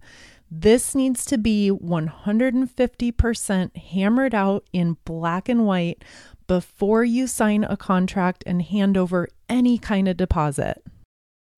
This 0.50 0.94
needs 0.94 1.24
to 1.24 1.38
be 1.38 1.70
150% 1.70 3.74
hammered 3.74 4.34
out 4.34 4.66
in 4.74 4.98
black 5.06 5.48
and 5.48 5.64
white 5.64 6.04
before 6.46 7.04
you 7.04 7.26
sign 7.26 7.64
a 7.64 7.78
contract 7.78 8.44
and 8.46 8.60
hand 8.60 8.98
over 8.98 9.30
any 9.48 9.78
kind 9.78 10.08
of 10.08 10.18
deposit. 10.18 10.82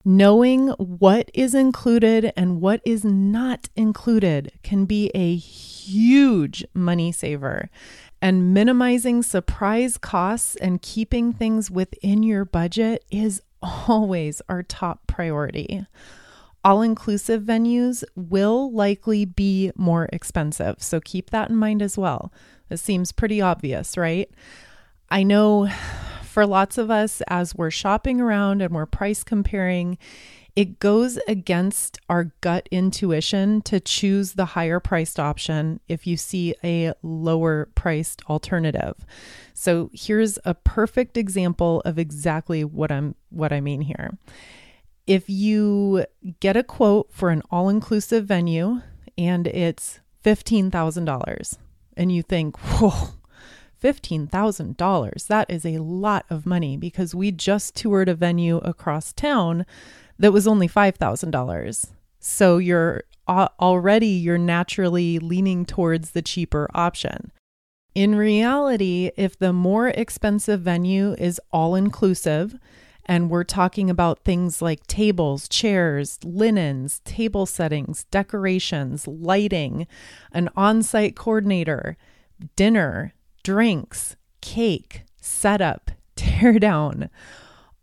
Knowing 0.09 0.69
what 0.79 1.29
is 1.35 1.53
included 1.53 2.33
and 2.37 2.61
what 2.61 2.81
is 2.85 3.05
not 3.05 3.69
included 3.75 4.53
can 4.63 4.85
be 4.85 5.11
a 5.17 5.35
huge 5.35 6.65
money 6.73 7.11
saver. 7.11 7.69
And 8.23 8.55
minimizing 8.55 9.25
surprise 9.25 9.99
costs 9.99 10.55
and 10.55 10.81
keeping 10.81 11.33
things 11.33 11.73
within 11.73 12.23
your 12.23 12.45
budget 12.45 13.05
is 13.11 13.43
always 13.61 14.41
our 14.49 14.63
top 14.63 15.05
priority. 15.09 15.85
All 16.63 16.83
inclusive 16.83 17.43
venues 17.43 18.05
will 18.15 18.73
likely 18.73 19.25
be 19.25 19.73
more 19.75 20.09
expensive, 20.13 20.81
so 20.81 21.01
keep 21.01 21.31
that 21.31 21.51
in 21.51 21.57
mind 21.57 21.83
as 21.83 21.99
well. 21.99 22.33
It 22.71 22.77
seems 22.77 23.11
pretty 23.11 23.41
obvious, 23.41 23.97
right? 23.97 24.31
I 25.11 25.25
know 25.25 25.69
for 26.37 26.45
lots 26.45 26.77
of 26.77 26.91
us, 26.91 27.23
as 27.29 27.55
we're 27.55 27.71
shopping 27.71 28.21
around 28.21 28.61
and 28.61 28.75
we're 28.75 28.85
price 28.85 29.25
comparing, 29.25 29.97
it 30.55 30.79
goes 30.79 31.19
against 31.27 31.99
our 32.11 32.25
gut 32.43 32.69
intuition 32.71 33.63
to 33.63 33.81
choose 33.81 34.35
the 34.35 34.45
higher 34.45 34.79
priced 34.79 35.19
option 35.19 35.81
if 35.89 36.07
you 36.07 36.19
see 36.19 36.55
a 36.63 36.93
lower 37.03 37.71
priced 37.75 38.21
alternative. 38.29 38.97
So 39.55 39.89
here's 39.95 40.39
a 40.45 40.53
perfect 40.53 41.17
example 41.17 41.81
of 41.87 41.99
exactly 41.99 42.65
what 42.65 42.93
I'm 42.93 43.15
what 43.31 43.51
I 43.51 43.63
mean 43.63 43.81
here. 43.81 44.19
If 45.07 45.31
you 45.31 46.05
get 46.41 46.55
a 46.55 46.63
quote 46.63 47.11
for 47.11 47.31
an 47.31 47.41
all-inclusive 47.51 48.27
venue 48.27 48.83
and 49.17 49.47
it's 49.47 50.01
$15,000 50.23 51.57
and 51.97 52.13
you 52.13 52.23
think, 52.23 52.59
"Whoa, 52.59 53.15
$15,000. 53.83 55.27
That 55.27 55.51
is 55.51 55.65
a 55.65 55.79
lot 55.79 56.27
of 56.31 56.47
money 56.47 56.77
because 56.77 57.15
we 57.15 57.31
just 57.31 57.75
toured 57.75 58.09
a 58.09 58.15
venue 58.15 58.59
across 58.59 59.13
town 59.13 59.67
that 60.19 60.33
was 60.33 60.47
only 60.47 60.69
$5,000. 60.69 61.87
So 62.19 62.59
you're 62.59 63.05
already 63.29 64.07
you're 64.07 64.39
naturally 64.39 65.19
leaning 65.19 65.65
towards 65.65 66.13
the 66.13 66.23
cheaper 66.23 66.69
option. 66.75 67.33
In 67.95 68.15
reality, 68.15 69.11
if 69.17 69.39
the 69.39 69.53
more 69.53 69.89
expensive 69.89 70.61
venue 70.61 71.15
is 71.15 71.41
all 71.51 71.75
inclusive, 71.75 72.57
and 73.07 73.31
we're 73.31 73.45
talking 73.45 73.89
about 73.89 74.25
things 74.25 74.61
like 74.61 74.87
tables, 74.87 75.49
chairs, 75.49 76.19
linens, 76.25 77.01
table 77.05 77.47
settings, 77.47 78.05
decorations, 78.11 79.07
lighting, 79.07 79.87
an 80.33 80.51
on 80.57 80.83
site 80.83 81.17
coordinator, 81.17 81.97
dinner, 82.57 83.15
drinks, 83.47 84.17
cake, 84.41 85.05
setup, 85.21 85.93
tear 86.17 86.59
down. 86.59 87.09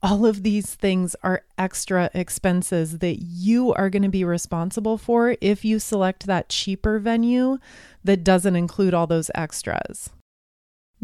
All 0.01 0.25
of 0.25 0.43
these 0.43 0.75
things 0.75 1.15
are 1.23 1.43
extra 1.57 2.09
expenses 2.13 2.97
that 2.97 3.19
you 3.21 3.73
are 3.75 3.89
going 3.89 4.03
to 4.03 4.09
be 4.09 4.25
responsible 4.25 4.97
for 4.97 5.37
if 5.39 5.63
you 5.63 5.79
select 5.79 6.25
that 6.25 6.49
cheaper 6.49 6.99
venue 6.99 7.59
that 8.03 8.25
doesn't 8.25 8.57
include 8.57 8.93
all 8.93 9.07
those 9.07 9.31
extras. 9.33 10.09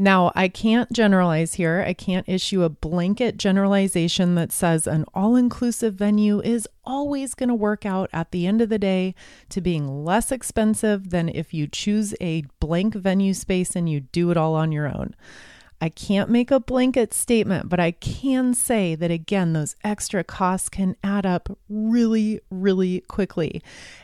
Now, 0.01 0.31
I 0.33 0.47
can't 0.47 0.89
generalize 0.93 1.55
here. 1.55 1.83
I 1.85 1.91
can't 1.91 2.29
issue 2.29 2.63
a 2.63 2.69
blanket 2.69 3.35
generalization 3.35 4.35
that 4.35 4.53
says 4.53 4.87
an 4.87 5.03
all 5.13 5.35
inclusive 5.35 5.95
venue 5.95 6.39
is 6.39 6.69
always 6.85 7.33
going 7.33 7.49
to 7.49 7.55
work 7.55 7.85
out 7.85 8.09
at 8.13 8.31
the 8.31 8.47
end 8.47 8.61
of 8.61 8.69
the 8.69 8.79
day 8.79 9.13
to 9.49 9.59
being 9.59 10.05
less 10.05 10.31
expensive 10.31 11.09
than 11.09 11.27
if 11.27 11.53
you 11.53 11.67
choose 11.67 12.15
a 12.21 12.45
blank 12.61 12.93
venue 12.93 13.33
space 13.33 13.75
and 13.75 13.89
you 13.89 13.99
do 13.99 14.31
it 14.31 14.37
all 14.37 14.55
on 14.55 14.71
your 14.71 14.87
own. 14.87 15.15
I 15.81 15.87
can't 15.87 16.29
make 16.29 16.51
a 16.51 16.59
blanket 16.59 17.13
statement, 17.13 17.69
but 17.69 17.79
I 17.79 17.91
can 17.91 18.53
say 18.53 18.95
that 18.95 19.11
again, 19.11 19.53
those 19.53 19.77
extra 19.81 20.25
costs 20.25 20.67
can 20.67 20.97
add 21.03 21.25
up 21.25 21.57
really, 21.69 22.41
really 22.51 22.99
quickly. 23.01 23.61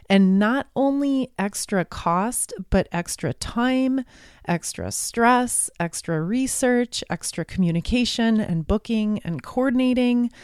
And 0.09 0.39
not 0.39 0.67
only 0.75 1.31
extra 1.37 1.83
cost, 1.83 2.53
but 2.69 2.87
extra 2.93 3.33
time, 3.33 4.05
extra 4.47 4.89
stress, 4.89 5.69
extra 5.77 6.21
research, 6.21 7.03
extra 7.09 7.43
communication 7.43 8.39
and 8.39 8.65
booking 8.65 9.19
and 9.23 9.43
coordinating. 9.43 10.31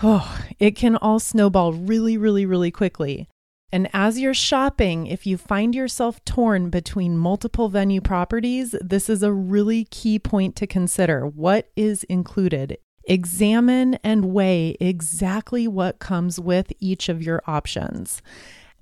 Oh, 0.00 0.46
it 0.60 0.76
can 0.76 0.94
all 0.94 1.18
snowball 1.18 1.72
really, 1.72 2.16
really, 2.16 2.46
really 2.46 2.70
quickly. 2.70 3.28
And 3.70 3.88
as 3.92 4.18
you're 4.18 4.34
shopping, 4.34 5.06
if 5.06 5.26
you 5.26 5.36
find 5.36 5.74
yourself 5.74 6.24
torn 6.24 6.70
between 6.70 7.18
multiple 7.18 7.68
venue 7.68 8.00
properties, 8.00 8.74
this 8.80 9.10
is 9.10 9.22
a 9.22 9.32
really 9.32 9.84
key 9.84 10.18
point 10.18 10.56
to 10.56 10.66
consider. 10.66 11.26
What 11.26 11.70
is 11.76 12.04
included? 12.04 12.78
Examine 13.04 13.94
and 14.02 14.32
weigh 14.32 14.76
exactly 14.80 15.68
what 15.68 15.98
comes 15.98 16.40
with 16.40 16.72
each 16.80 17.08
of 17.08 17.22
your 17.22 17.42
options. 17.46 18.22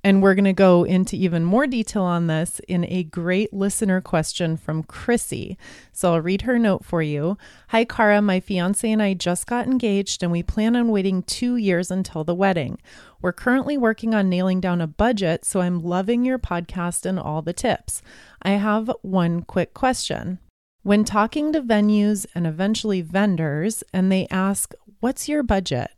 And 0.06 0.22
we're 0.22 0.36
going 0.36 0.44
to 0.44 0.52
go 0.52 0.84
into 0.84 1.16
even 1.16 1.42
more 1.42 1.66
detail 1.66 2.04
on 2.04 2.28
this 2.28 2.60
in 2.68 2.84
a 2.84 3.02
great 3.02 3.52
listener 3.52 4.00
question 4.00 4.56
from 4.56 4.84
Chrissy. 4.84 5.58
So 5.90 6.14
I'll 6.14 6.20
read 6.20 6.42
her 6.42 6.60
note 6.60 6.84
for 6.84 7.02
you. 7.02 7.36
Hi, 7.70 7.84
Kara. 7.84 8.22
My 8.22 8.38
fiance 8.38 8.88
and 8.88 9.02
I 9.02 9.14
just 9.14 9.48
got 9.48 9.66
engaged, 9.66 10.22
and 10.22 10.30
we 10.30 10.44
plan 10.44 10.76
on 10.76 10.92
waiting 10.92 11.24
two 11.24 11.56
years 11.56 11.90
until 11.90 12.22
the 12.22 12.36
wedding. 12.36 12.78
We're 13.20 13.32
currently 13.32 13.76
working 13.76 14.14
on 14.14 14.28
nailing 14.28 14.60
down 14.60 14.80
a 14.80 14.86
budget, 14.86 15.44
so 15.44 15.60
I'm 15.60 15.82
loving 15.82 16.24
your 16.24 16.38
podcast 16.38 17.04
and 17.04 17.18
all 17.18 17.42
the 17.42 17.52
tips. 17.52 18.00
I 18.42 18.50
have 18.50 18.88
one 19.02 19.42
quick 19.42 19.74
question. 19.74 20.38
When 20.84 21.02
talking 21.02 21.52
to 21.52 21.60
venues 21.60 22.26
and 22.32 22.46
eventually 22.46 23.00
vendors, 23.00 23.82
and 23.92 24.12
they 24.12 24.28
ask, 24.30 24.72
What's 25.00 25.28
your 25.28 25.42
budget? 25.42 25.90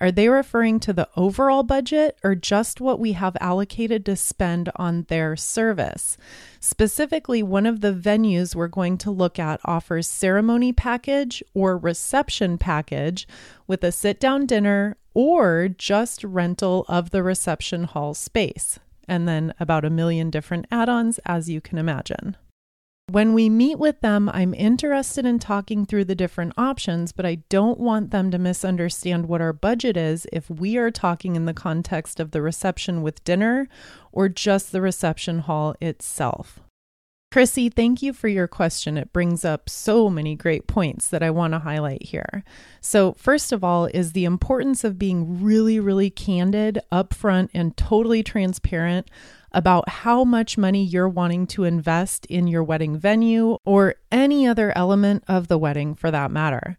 Are 0.00 0.12
they 0.12 0.28
referring 0.28 0.78
to 0.80 0.92
the 0.92 1.08
overall 1.16 1.64
budget 1.64 2.18
or 2.22 2.36
just 2.36 2.80
what 2.80 3.00
we 3.00 3.12
have 3.12 3.36
allocated 3.40 4.06
to 4.06 4.14
spend 4.14 4.70
on 4.76 5.02
their 5.08 5.34
service? 5.34 6.16
Specifically, 6.60 7.42
one 7.42 7.66
of 7.66 7.80
the 7.80 7.92
venues 7.92 8.54
we're 8.54 8.68
going 8.68 8.96
to 8.98 9.10
look 9.10 9.40
at 9.40 9.60
offers 9.64 10.06
ceremony 10.06 10.72
package 10.72 11.42
or 11.52 11.76
reception 11.76 12.58
package 12.58 13.26
with 13.66 13.82
a 13.82 13.90
sit 13.90 14.20
down 14.20 14.46
dinner 14.46 14.96
or 15.14 15.68
just 15.68 16.22
rental 16.22 16.84
of 16.88 17.10
the 17.10 17.24
reception 17.24 17.82
hall 17.82 18.14
space, 18.14 18.78
and 19.08 19.26
then 19.26 19.52
about 19.58 19.84
a 19.84 19.90
million 19.90 20.30
different 20.30 20.66
add 20.70 20.88
ons, 20.88 21.18
as 21.26 21.50
you 21.50 21.60
can 21.60 21.76
imagine. 21.76 22.36
When 23.10 23.32
we 23.32 23.48
meet 23.48 23.78
with 23.78 24.02
them, 24.02 24.28
I'm 24.28 24.52
interested 24.52 25.24
in 25.24 25.38
talking 25.38 25.86
through 25.86 26.04
the 26.04 26.14
different 26.14 26.52
options, 26.58 27.10
but 27.10 27.24
I 27.24 27.36
don't 27.48 27.80
want 27.80 28.10
them 28.10 28.30
to 28.30 28.38
misunderstand 28.38 29.26
what 29.26 29.40
our 29.40 29.54
budget 29.54 29.96
is 29.96 30.26
if 30.30 30.50
we 30.50 30.76
are 30.76 30.90
talking 30.90 31.34
in 31.34 31.46
the 31.46 31.54
context 31.54 32.20
of 32.20 32.32
the 32.32 32.42
reception 32.42 33.00
with 33.00 33.24
dinner 33.24 33.66
or 34.12 34.28
just 34.28 34.72
the 34.72 34.82
reception 34.82 35.38
hall 35.38 35.74
itself. 35.80 36.60
Chrissy, 37.32 37.70
thank 37.70 38.02
you 38.02 38.12
for 38.12 38.28
your 38.28 38.46
question. 38.46 38.98
It 38.98 39.12
brings 39.12 39.42
up 39.42 39.70
so 39.70 40.10
many 40.10 40.34
great 40.34 40.66
points 40.66 41.08
that 41.08 41.22
I 41.22 41.30
want 41.30 41.54
to 41.54 41.60
highlight 41.60 42.02
here. 42.02 42.44
So, 42.82 43.14
first 43.14 43.52
of 43.52 43.64
all, 43.64 43.86
is 43.86 44.12
the 44.12 44.24
importance 44.26 44.84
of 44.84 44.98
being 44.98 45.42
really, 45.42 45.80
really 45.80 46.10
candid, 46.10 46.78
upfront, 46.92 47.48
and 47.54 47.74
totally 47.76 48.22
transparent 48.22 49.10
about 49.52 49.88
how 49.88 50.24
much 50.24 50.58
money 50.58 50.84
you're 50.84 51.08
wanting 51.08 51.46
to 51.46 51.64
invest 51.64 52.26
in 52.26 52.46
your 52.46 52.62
wedding 52.62 52.98
venue 52.98 53.56
or 53.64 53.94
any 54.12 54.46
other 54.46 54.76
element 54.76 55.24
of 55.28 55.48
the 55.48 55.58
wedding 55.58 55.94
for 55.94 56.10
that 56.10 56.30
matter. 56.30 56.78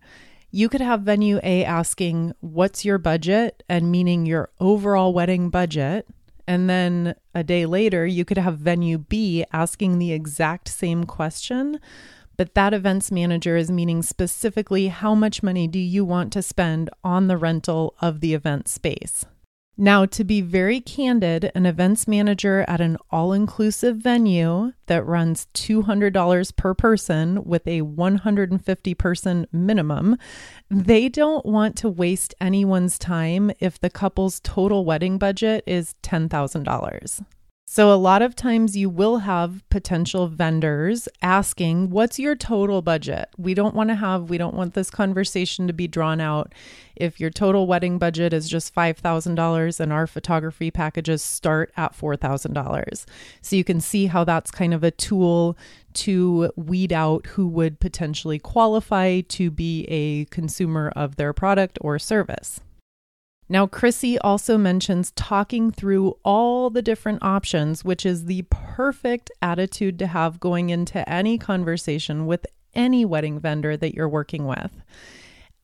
You 0.52 0.70
could 0.70 0.82
have 0.82 1.02
venue 1.02 1.40
A 1.44 1.64
asking, 1.64 2.34
What's 2.40 2.84
your 2.84 2.98
budget? 2.98 3.64
and 3.70 3.92
meaning 3.92 4.26
your 4.26 4.50
overall 4.60 5.14
wedding 5.14 5.50
budget. 5.50 6.08
And 6.48 6.68
then 6.68 7.14
a 7.36 7.44
day 7.44 7.68
later, 7.68 8.08
you 8.08 8.26
could 8.26 8.40
have 8.40 8.58
venue 8.58 8.98
B 8.98 9.46
asking 9.54 10.00
the 10.00 10.12
exact 10.12 10.68
same 10.68 11.04
question, 11.04 11.80
but 12.38 12.56
that 12.56 12.74
events 12.74 13.12
manager 13.12 13.56
is 13.56 13.70
meaning 13.70 14.02
specifically 14.02 14.88
how 14.88 15.14
much 15.14 15.44
money 15.44 15.68
do 15.68 15.78
you 15.78 16.04
want 16.04 16.34
to 16.34 16.42
spend 16.42 16.90
on 17.04 17.28
the 17.28 17.38
rental 17.38 17.94
of 18.02 18.20
the 18.22 18.34
event 18.34 18.68
space. 18.68 19.26
Now, 19.82 20.06
to 20.08 20.26
be 20.26 20.42
very 20.42 20.82
candid, 20.82 21.54
an 21.56 21.66
events 21.66 22.06
manager 22.06 22.66
at 22.68 22.82
an 22.82 22.98
all 23.12 23.32
inclusive 23.32 23.96
venue 23.96 24.74
that 24.88 25.06
runs 25.06 25.48
$200 25.54 26.56
per 26.58 26.74
person 26.74 27.46
with 27.46 27.66
a 27.66 27.84
150 27.84 28.94
person 28.96 29.48
minimum, 29.54 30.18
they 30.70 31.08
don't 31.08 31.46
want 31.46 31.78
to 31.78 31.88
waste 31.88 32.36
anyone's 32.42 33.00
time 33.00 33.52
if 33.62 33.80
the 33.80 33.90
couple's 33.90 34.42
total 34.42 34.84
wedding 34.84 35.18
budget 35.18 35.64
is 35.66 35.96
$10,000. 36.04 37.26
So, 37.72 37.94
a 37.94 38.02
lot 38.02 38.24
of 38.24 38.36
times 38.36 38.76
you 38.76 38.90
will 38.90 39.20
have 39.20 39.62
potential 39.70 40.26
vendors 40.28 41.08
asking, 41.22 41.92
What's 41.92 42.18
your 42.18 42.36
total 42.36 42.82
budget? 42.82 43.30
We 43.38 43.54
don't 43.54 43.76
want 43.76 43.90
to 43.92 43.96
have, 43.96 44.28
we 44.28 44.40
don't 44.40 44.56
want 44.56 44.74
this 44.74 44.90
conversation 44.90 45.68
to 45.68 45.74
be 45.74 45.88
drawn 45.88 46.20
out. 46.20 46.52
If 46.96 47.20
your 47.20 47.30
total 47.30 47.68
wedding 47.68 48.00
budget 48.00 48.34
is 48.34 48.50
just 48.50 48.74
$5,000 48.74 49.80
and 49.80 49.94
our 49.94 50.08
photography 50.08 50.72
packages 50.72 51.22
start 51.22 51.72
at 51.78 51.96
$4,000. 51.96 53.06
So, 53.44 53.56
you 53.56 53.64
can 53.64 53.82
see 53.82 54.08
how 54.08 54.24
that's 54.24 54.50
kind 54.50 54.74
of 54.74 54.84
a 54.84 54.90
tool 54.90 55.56
to 55.94 56.52
weed 56.56 56.92
out 56.92 57.28
who 57.28 57.48
would 57.48 57.80
potentially 57.80 58.40
qualify 58.40 59.22
to 59.22 59.52
be 59.52 59.86
a 59.90 60.26
consumer 60.34 60.92
of 60.96 61.18
their 61.18 61.34
product 61.34 61.78
or 61.82 62.00
service. 62.00 62.62
Now, 63.52 63.66
Chrissy 63.66 64.20
also 64.20 64.58
mentions 64.60 65.12
talking 65.12 65.72
through 65.72 66.18
all 66.24 66.70
the 66.70 66.84
different 66.84 67.24
options, 67.24 67.84
which 67.84 68.06
is 68.06 68.26
the 68.26 68.46
perfect 68.52 69.32
attitude 69.42 69.98
to 70.00 70.08
have 70.08 70.40
going 70.40 70.70
into 70.70 71.08
any 71.10 71.40
conversation 71.40 72.28
with 72.28 72.46
any 72.76 73.06
wedding 73.06 73.40
vendor 73.40 73.76
that 73.76 73.96
you're 73.96 74.08
working 74.08 74.46
with. 74.46 74.72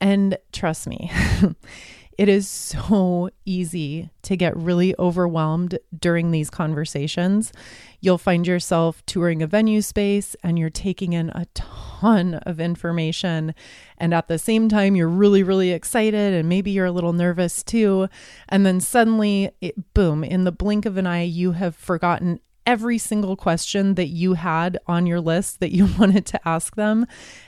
And 0.01 0.37
trust 0.51 0.87
me, 0.87 1.11
It 2.17 2.29
is 2.29 2.47
so 2.47 3.29
easy 3.43 4.09
to 4.21 4.37
get 4.37 4.55
really 4.55 4.95
overwhelmed 4.97 5.77
during 5.97 6.31
these 6.31 6.49
conversations. 6.49 7.51
You'll 7.99 8.17
find 8.17 8.47
yourself 8.47 9.05
touring 9.05 9.41
a 9.43 9.47
venue 9.47 9.81
space 9.81 10.35
and 10.41 10.57
you're 10.57 10.69
taking 10.69 11.11
in 11.11 11.29
a 11.31 11.45
ton 11.53 12.35
of 12.35 12.61
information. 12.61 13.53
And 13.97 14.13
at 14.13 14.29
the 14.29 14.39
same 14.39 14.69
time, 14.69 14.95
you're 14.95 15.09
really, 15.09 15.43
really 15.43 15.71
excited 15.71 16.33
and 16.33 16.47
maybe 16.47 16.71
you're 16.71 16.85
a 16.85 16.91
little 16.91 17.13
nervous 17.13 17.63
too. 17.63 18.07
And 18.47 18.65
then 18.65 18.79
suddenly, 18.79 19.51
it, 19.59 19.93
boom, 19.93 20.23
in 20.23 20.45
the 20.45 20.53
blink 20.53 20.85
of 20.85 20.95
an 20.95 21.07
eye, 21.07 21.23
you 21.23 21.51
have 21.51 21.75
forgotten 21.75 22.39
every 22.65 22.97
single 22.97 23.35
question 23.35 23.95
that 23.95 24.07
you 24.07 24.33
had 24.33 24.77
on 24.87 25.05
your 25.05 25.21
list 25.21 25.59
that 25.59 25.71
you 25.71 25.87
wanted 25.99 26.25
to 26.27 26.47
ask 26.47 26.75
them, 26.75 27.05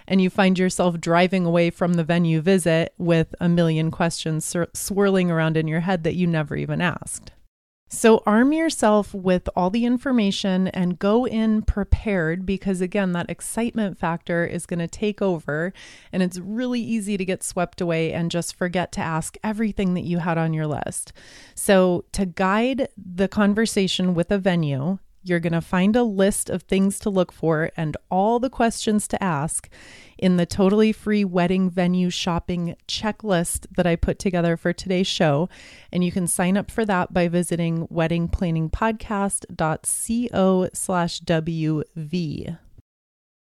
and 0.08 0.22
you 0.22 0.30
find 0.30 0.58
yourself 0.58 1.00
driving 1.00 1.46
away 1.46 1.70
from 1.70 1.94
the 1.94 2.04
venue 2.04 2.42
visit 2.42 2.94
with 2.98 3.34
a 3.40 3.50
million 3.50 3.92
questions 3.92 4.56
swirling 4.74 5.32
around 5.32 5.58
in 5.58 5.68
your 5.68 5.82
head 5.82 6.04
that 6.04 6.16
you 6.16 6.28
never 6.28 6.56
even 6.56 6.82
asked. 6.82 7.32
So, 7.90 8.22
arm 8.26 8.52
yourself 8.52 9.14
with 9.14 9.48
all 9.56 9.70
the 9.70 9.86
information 9.86 10.68
and 10.68 11.00
go 11.00 11.26
in 11.26 11.62
prepared 11.62 12.46
because, 12.46 12.82
again, 12.82 13.14
that 13.14 13.30
excitement 13.30 13.98
factor 13.98 14.46
is 14.46 14.66
going 14.66 14.80
to 14.80 14.90
take 14.90 15.22
over. 15.22 15.72
And 16.12 16.22
it's 16.22 16.38
really 16.38 16.82
easy 16.82 17.16
to 17.16 17.24
get 17.24 17.44
swept 17.44 17.80
away 17.80 18.12
and 18.12 18.30
just 18.30 18.56
forget 18.56 18.92
to 18.94 19.02
ask 19.02 19.38
everything 19.42 19.94
that 19.94 20.04
you 20.04 20.20
had 20.20 20.38
on 20.38 20.54
your 20.54 20.68
list. 20.68 21.14
So, 21.56 22.04
to 22.12 22.26
guide 22.26 22.90
the 22.98 23.30
conversation 23.30 24.14
with 24.14 24.32
a 24.32 24.38
venue, 24.38 25.00
you're 25.28 25.40
going 25.40 25.54
to 25.54 25.62
find 25.62 25.96
a 25.96 26.04
list 26.04 26.50
of 26.50 26.64
things 26.64 27.00
to 27.00 27.10
look 27.10 27.32
for 27.32 27.72
and 27.78 27.96
all 28.10 28.40
the 28.40 28.50
questions 28.50 29.08
to 29.10 29.24
ask 29.24 29.70
in 30.18 30.38
the 30.38 30.46
totally 30.46 30.92
free 30.92 31.26
wedding 31.26 31.70
venue 31.70 32.10
shopping 32.10 32.76
checklist 32.88 33.68
that 33.76 33.86
I 33.86 33.96
put 33.96 34.18
together 34.20 34.58
for 34.58 34.74
today's 34.74 35.08
show. 35.08 35.48
And 35.92 36.04
you 36.04 36.12
can 36.12 36.28
sign 36.28 36.58
up 36.58 36.72
for 36.72 36.84
that 36.86 37.14
by 37.14 37.28
visiting 37.28 37.88
weddingplanningpodcast.co 37.88 40.70
slash 40.74 41.22
WV. 41.22 42.58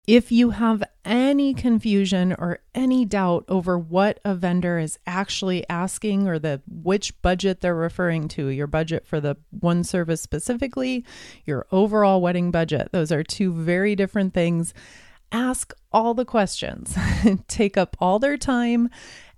If 0.07 0.33
you 0.33 0.51
have 0.51 0.83
any 1.05 1.55
confusion 1.55 2.35
or 2.37 2.59
any 2.75 3.05
doubt 3.05 3.45
over 3.47 3.79
what 3.79 4.19
a 4.25 4.35
vendor 4.35 4.81
is 4.81 4.99
actually 5.07 5.69
asking 5.69 6.27
or 6.27 6.41
the 6.41 6.61
which 6.69 7.21
budget 7.23 7.61
they're 7.61 7.75
referring 7.75 8.27
to, 8.29 8.49
your 8.49 8.67
budget 8.67 9.07
for 9.07 9.21
the 9.21 9.37
one 9.51 9.85
service 9.85 10.21
specifically, 10.21 11.05
your 11.45 11.67
overall 11.71 12.21
wedding 12.21 12.51
budget, 12.51 12.89
those 12.91 13.13
are 13.13 13.23
two 13.23 13.53
very 13.53 13.95
different 13.95 14.35
things. 14.35 14.75
Ask 15.31 15.73
all 15.93 16.15
the 16.15 16.25
questions. 16.25 16.97
Take 17.47 17.77
up 17.77 17.97
all 18.01 18.19
their 18.19 18.37
time. 18.37 18.91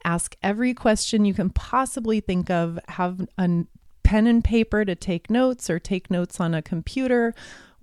Ask 0.03 0.35
every 0.43 0.73
question 0.73 1.27
you 1.27 1.35
can 1.35 1.51
possibly 1.51 2.21
think 2.21 2.49
of. 2.49 2.79
Have 2.89 3.29
a 3.37 3.65
pen 4.03 4.27
and 4.27 4.43
paper 4.43 4.85
to 4.85 4.95
take 4.95 5.31
notes 5.31 5.69
or 5.69 5.79
take 5.79 6.11
notes 6.11 6.39
on 6.39 6.55
a 6.55 6.63
computer 6.63 7.35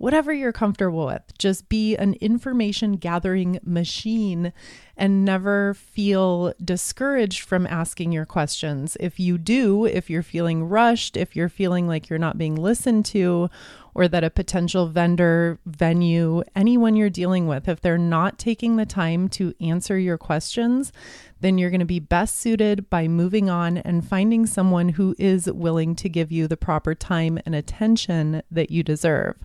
whatever 0.02 0.32
you're 0.32 0.52
comfortable 0.52 1.06
with. 1.06 1.22
Just 1.38 1.68
be 1.68 1.94
an 1.94 2.14
information 2.14 2.94
gathering 2.94 3.60
machine 3.62 4.52
and 4.96 5.24
never 5.24 5.74
feel 5.74 6.52
discouraged 6.62 7.42
from 7.42 7.68
asking 7.68 8.10
your 8.10 8.26
questions. 8.26 8.96
If 8.98 9.20
you 9.20 9.38
do, 9.38 9.84
if 9.84 10.10
you're 10.10 10.24
feeling 10.24 10.64
rushed, 10.64 11.16
if 11.16 11.36
you're 11.36 11.48
feeling 11.48 11.86
like 11.86 12.10
you're 12.10 12.18
not 12.18 12.36
being 12.36 12.56
listened 12.56 13.04
to, 13.06 13.48
or 13.94 14.08
that 14.08 14.24
a 14.24 14.30
potential 14.30 14.88
vendor, 14.88 15.60
venue, 15.66 16.42
anyone 16.56 16.96
you're 16.96 17.08
dealing 17.08 17.46
with, 17.46 17.68
if 17.68 17.80
they're 17.80 17.96
not 17.96 18.40
taking 18.40 18.74
the 18.74 18.86
time 18.86 19.28
to 19.28 19.54
answer 19.60 19.96
your 19.98 20.18
questions, 20.18 20.92
then 21.40 21.58
you're 21.58 21.70
going 21.70 21.78
to 21.78 21.86
be 21.86 22.00
best 22.00 22.40
suited 22.40 22.88
by 22.90 23.06
moving 23.06 23.48
on 23.48 23.78
and 23.78 24.08
finding 24.08 24.46
someone 24.46 24.88
who 24.90 25.14
is 25.18 25.46
willing 25.52 25.94
to 25.94 26.08
give 26.08 26.32
you 26.32 26.48
the 26.48 26.56
proper 26.56 26.94
time 26.94 27.38
and 27.46 27.54
attention 27.54 28.42
that 28.50 28.70
you 28.70 28.82
deserve. 28.82 29.36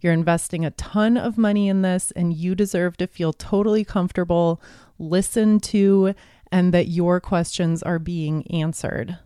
You're 0.00 0.12
investing 0.12 0.64
a 0.64 0.70
ton 0.72 1.16
of 1.16 1.38
money 1.38 1.68
in 1.68 1.82
this, 1.82 2.10
and 2.12 2.34
you 2.34 2.54
deserve 2.54 2.96
to 2.98 3.06
feel 3.06 3.32
totally 3.32 3.84
comfortable, 3.84 4.60
listened 4.98 5.62
to, 5.64 6.14
and 6.52 6.72
that 6.72 6.88
your 6.88 7.20
questions 7.20 7.82
are 7.82 7.98
being 7.98 8.46
answered. 8.50 9.18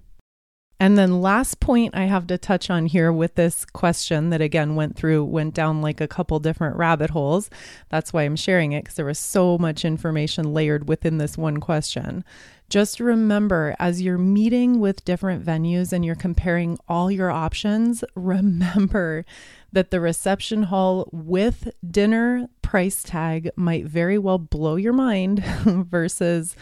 And 0.82 0.96
then, 0.96 1.20
last 1.20 1.60
point 1.60 1.94
I 1.94 2.04
have 2.04 2.26
to 2.28 2.38
touch 2.38 2.70
on 2.70 2.86
here 2.86 3.12
with 3.12 3.34
this 3.34 3.66
question 3.66 4.30
that 4.30 4.40
again 4.40 4.76
went 4.76 4.96
through, 4.96 5.26
went 5.26 5.52
down 5.52 5.82
like 5.82 6.00
a 6.00 6.08
couple 6.08 6.40
different 6.40 6.76
rabbit 6.76 7.10
holes. 7.10 7.50
That's 7.90 8.14
why 8.14 8.22
I'm 8.22 8.34
sharing 8.34 8.72
it 8.72 8.84
because 8.84 8.96
there 8.96 9.04
was 9.04 9.18
so 9.18 9.58
much 9.58 9.84
information 9.84 10.54
layered 10.54 10.88
within 10.88 11.18
this 11.18 11.36
one 11.36 11.58
question. 11.58 12.24
Just 12.70 12.98
remember 12.98 13.76
as 13.78 14.00
you're 14.00 14.16
meeting 14.16 14.80
with 14.80 15.04
different 15.04 15.44
venues 15.44 15.92
and 15.92 16.02
you're 16.02 16.14
comparing 16.14 16.78
all 16.88 17.10
your 17.10 17.30
options, 17.30 18.02
remember 18.14 19.26
that 19.72 19.90
the 19.90 20.00
reception 20.00 20.64
hall 20.64 21.08
with 21.12 21.72
dinner 21.88 22.48
price 22.62 23.02
tag 23.02 23.50
might 23.56 23.84
very 23.84 24.18
well 24.18 24.38
blow 24.38 24.76
your 24.76 24.92
mind 24.92 25.44
versus 25.64 26.56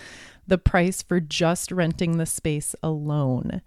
the 0.46 0.58
price 0.58 1.02
for 1.02 1.20
just 1.20 1.70
renting 1.70 2.16
the 2.18 2.26
space 2.26 2.74
alone. 2.82 3.60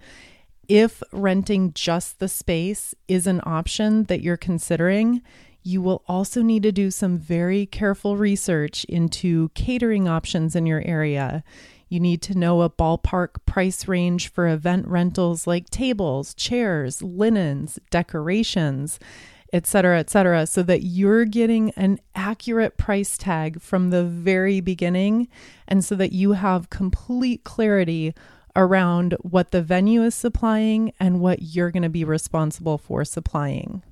If 0.67 1.03
renting 1.11 1.73
just 1.73 2.19
the 2.19 2.27
space 2.27 2.95
is 3.07 3.27
an 3.27 3.41
option 3.45 4.05
that 4.05 4.21
you're 4.21 4.37
considering, 4.37 5.21
you 5.63 5.81
will 5.81 6.03
also 6.07 6.41
need 6.41 6.63
to 6.63 6.71
do 6.71 6.89
some 6.89 7.17
very 7.17 7.65
careful 7.65 8.17
research 8.17 8.83
into 8.85 9.49
catering 9.49 10.07
options 10.07 10.55
in 10.55 10.65
your 10.65 10.81
area. 10.85 11.43
You 11.91 11.99
need 11.99 12.21
to 12.21 12.37
know 12.37 12.61
a 12.61 12.69
ballpark 12.69 13.45
price 13.45 13.85
range 13.85 14.29
for 14.29 14.47
event 14.47 14.87
rentals 14.87 15.45
like 15.45 15.69
tables, 15.69 16.33
chairs, 16.33 17.01
linens, 17.01 17.79
decorations, 17.89 18.97
etc., 19.51 19.99
etc., 19.99 20.47
so 20.47 20.63
that 20.63 20.83
you're 20.83 21.25
getting 21.25 21.71
an 21.71 21.99
accurate 22.15 22.77
price 22.77 23.17
tag 23.17 23.59
from 23.61 23.89
the 23.89 24.05
very 24.05 24.61
beginning 24.61 25.27
and 25.67 25.83
so 25.83 25.93
that 25.95 26.13
you 26.13 26.31
have 26.31 26.69
complete 26.69 27.43
clarity 27.43 28.13
around 28.55 29.17
what 29.19 29.51
the 29.51 29.61
venue 29.61 30.01
is 30.01 30.15
supplying 30.15 30.93
and 30.97 31.19
what 31.19 31.41
you're 31.41 31.71
going 31.71 31.83
to 31.83 31.89
be 31.89 32.05
responsible 32.05 32.77
for 32.77 33.03
supplying. 33.03 33.83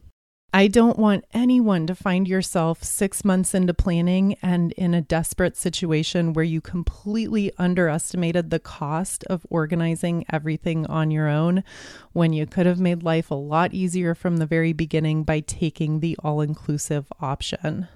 I 0.52 0.66
don't 0.66 0.98
want 0.98 1.26
anyone 1.32 1.86
to 1.86 1.94
find 1.94 2.28
yourself 2.28 2.84
six 2.84 3.24
months 3.24 3.54
into 3.54 3.72
planning 3.72 4.36
and 4.42 4.72
in 4.72 4.96
a 4.96 5.02
desperate 5.02 5.56
situation 5.56 6.34
where 6.34 6.44
you 6.44 6.60
completely 6.60 7.52
underestimated 7.60 8.50
the 8.50 8.58
cost 8.60 9.24
of 9.26 9.46
organizing 9.52 10.26
everything 10.34 10.88
on 10.88 11.12
your 11.12 11.28
own 11.28 11.64
when 12.14 12.34
you 12.34 12.48
could 12.48 12.66
have 12.66 12.80
made 12.80 13.04
life 13.04 13.30
a 13.30 13.36
lot 13.36 13.76
easier 13.76 14.16
from 14.16 14.38
the 14.38 14.48
very 14.48 14.74
beginning 14.74 15.24
by 15.24 15.42
taking 15.42 16.00
the 16.00 16.18
all 16.24 16.42
inclusive 16.42 17.06
option. 17.22 17.88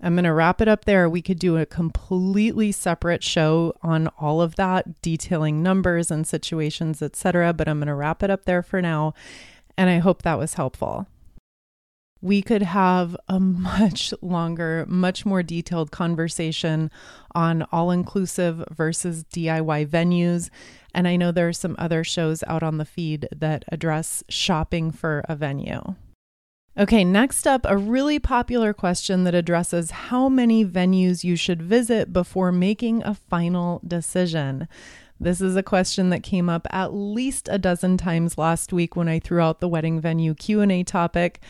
I'm 0.00 0.14
going 0.14 0.24
to 0.24 0.32
wrap 0.32 0.62
it 0.62 0.68
up 0.68 0.86
there. 0.86 1.06
We 1.06 1.20
could 1.20 1.38
do 1.38 1.58
a 1.58 1.66
completely 1.66 2.72
separate 2.72 3.22
show 3.22 3.74
on 3.82 4.08
all 4.18 4.40
of 4.40 4.56
that, 4.56 5.02
detailing 5.02 5.62
numbers 5.62 6.10
and 6.10 6.26
situations, 6.26 7.02
etc., 7.02 7.52
but 7.52 7.68
I'm 7.68 7.78
going 7.78 7.88
to 7.88 7.94
wrap 7.94 8.22
it 8.22 8.30
up 8.30 8.46
there 8.46 8.62
for 8.62 8.80
now, 8.80 9.12
and 9.76 9.90
I 9.90 9.98
hope 9.98 10.22
that 10.22 10.38
was 10.38 10.54
helpful 10.54 11.06
we 12.22 12.40
could 12.40 12.62
have 12.62 13.14
a 13.28 13.38
much 13.40 14.14
longer, 14.22 14.86
much 14.88 15.26
more 15.26 15.42
detailed 15.42 15.90
conversation 15.90 16.90
on 17.34 17.66
all 17.72 17.90
inclusive 17.90 18.64
versus 18.70 19.24
DIY 19.24 19.86
venues. 19.88 20.48
And 20.94 21.06
I 21.06 21.16
know 21.16 21.32
there 21.32 21.48
are 21.48 21.52
some 21.52 21.76
other 21.78 22.04
shows 22.04 22.42
out 22.46 22.62
on 22.62 22.78
the 22.78 22.84
feed 22.84 23.28
that 23.34 23.64
address 23.70 24.22
shopping 24.28 24.90
for 24.90 25.22
a 25.28 25.36
venue. 25.36 25.96
Okay, 26.78 27.04
next 27.04 27.46
up, 27.46 27.66
a 27.68 27.76
really 27.76 28.18
popular 28.18 28.72
question 28.72 29.24
that 29.24 29.34
addresses 29.34 29.90
how 29.90 30.30
many 30.30 30.64
venues 30.64 31.22
you 31.22 31.36
should 31.36 31.60
visit 31.60 32.14
before 32.14 32.50
making 32.50 33.02
a 33.02 33.14
final 33.14 33.82
decision. 33.86 34.68
This 35.20 35.40
is 35.40 35.54
a 35.54 35.62
question 35.62 36.10
that 36.10 36.22
came 36.22 36.48
up 36.48 36.66
at 36.70 36.94
least 36.94 37.48
a 37.50 37.58
dozen 37.58 37.96
times 37.96 38.38
last 38.38 38.72
week 38.72 38.96
when 38.96 39.06
I 39.06 39.20
threw 39.20 39.40
out 39.40 39.60
the 39.60 39.68
wedding 39.68 40.00
venue 40.00 40.34
Q&A 40.34 40.82
topic. 40.82 41.40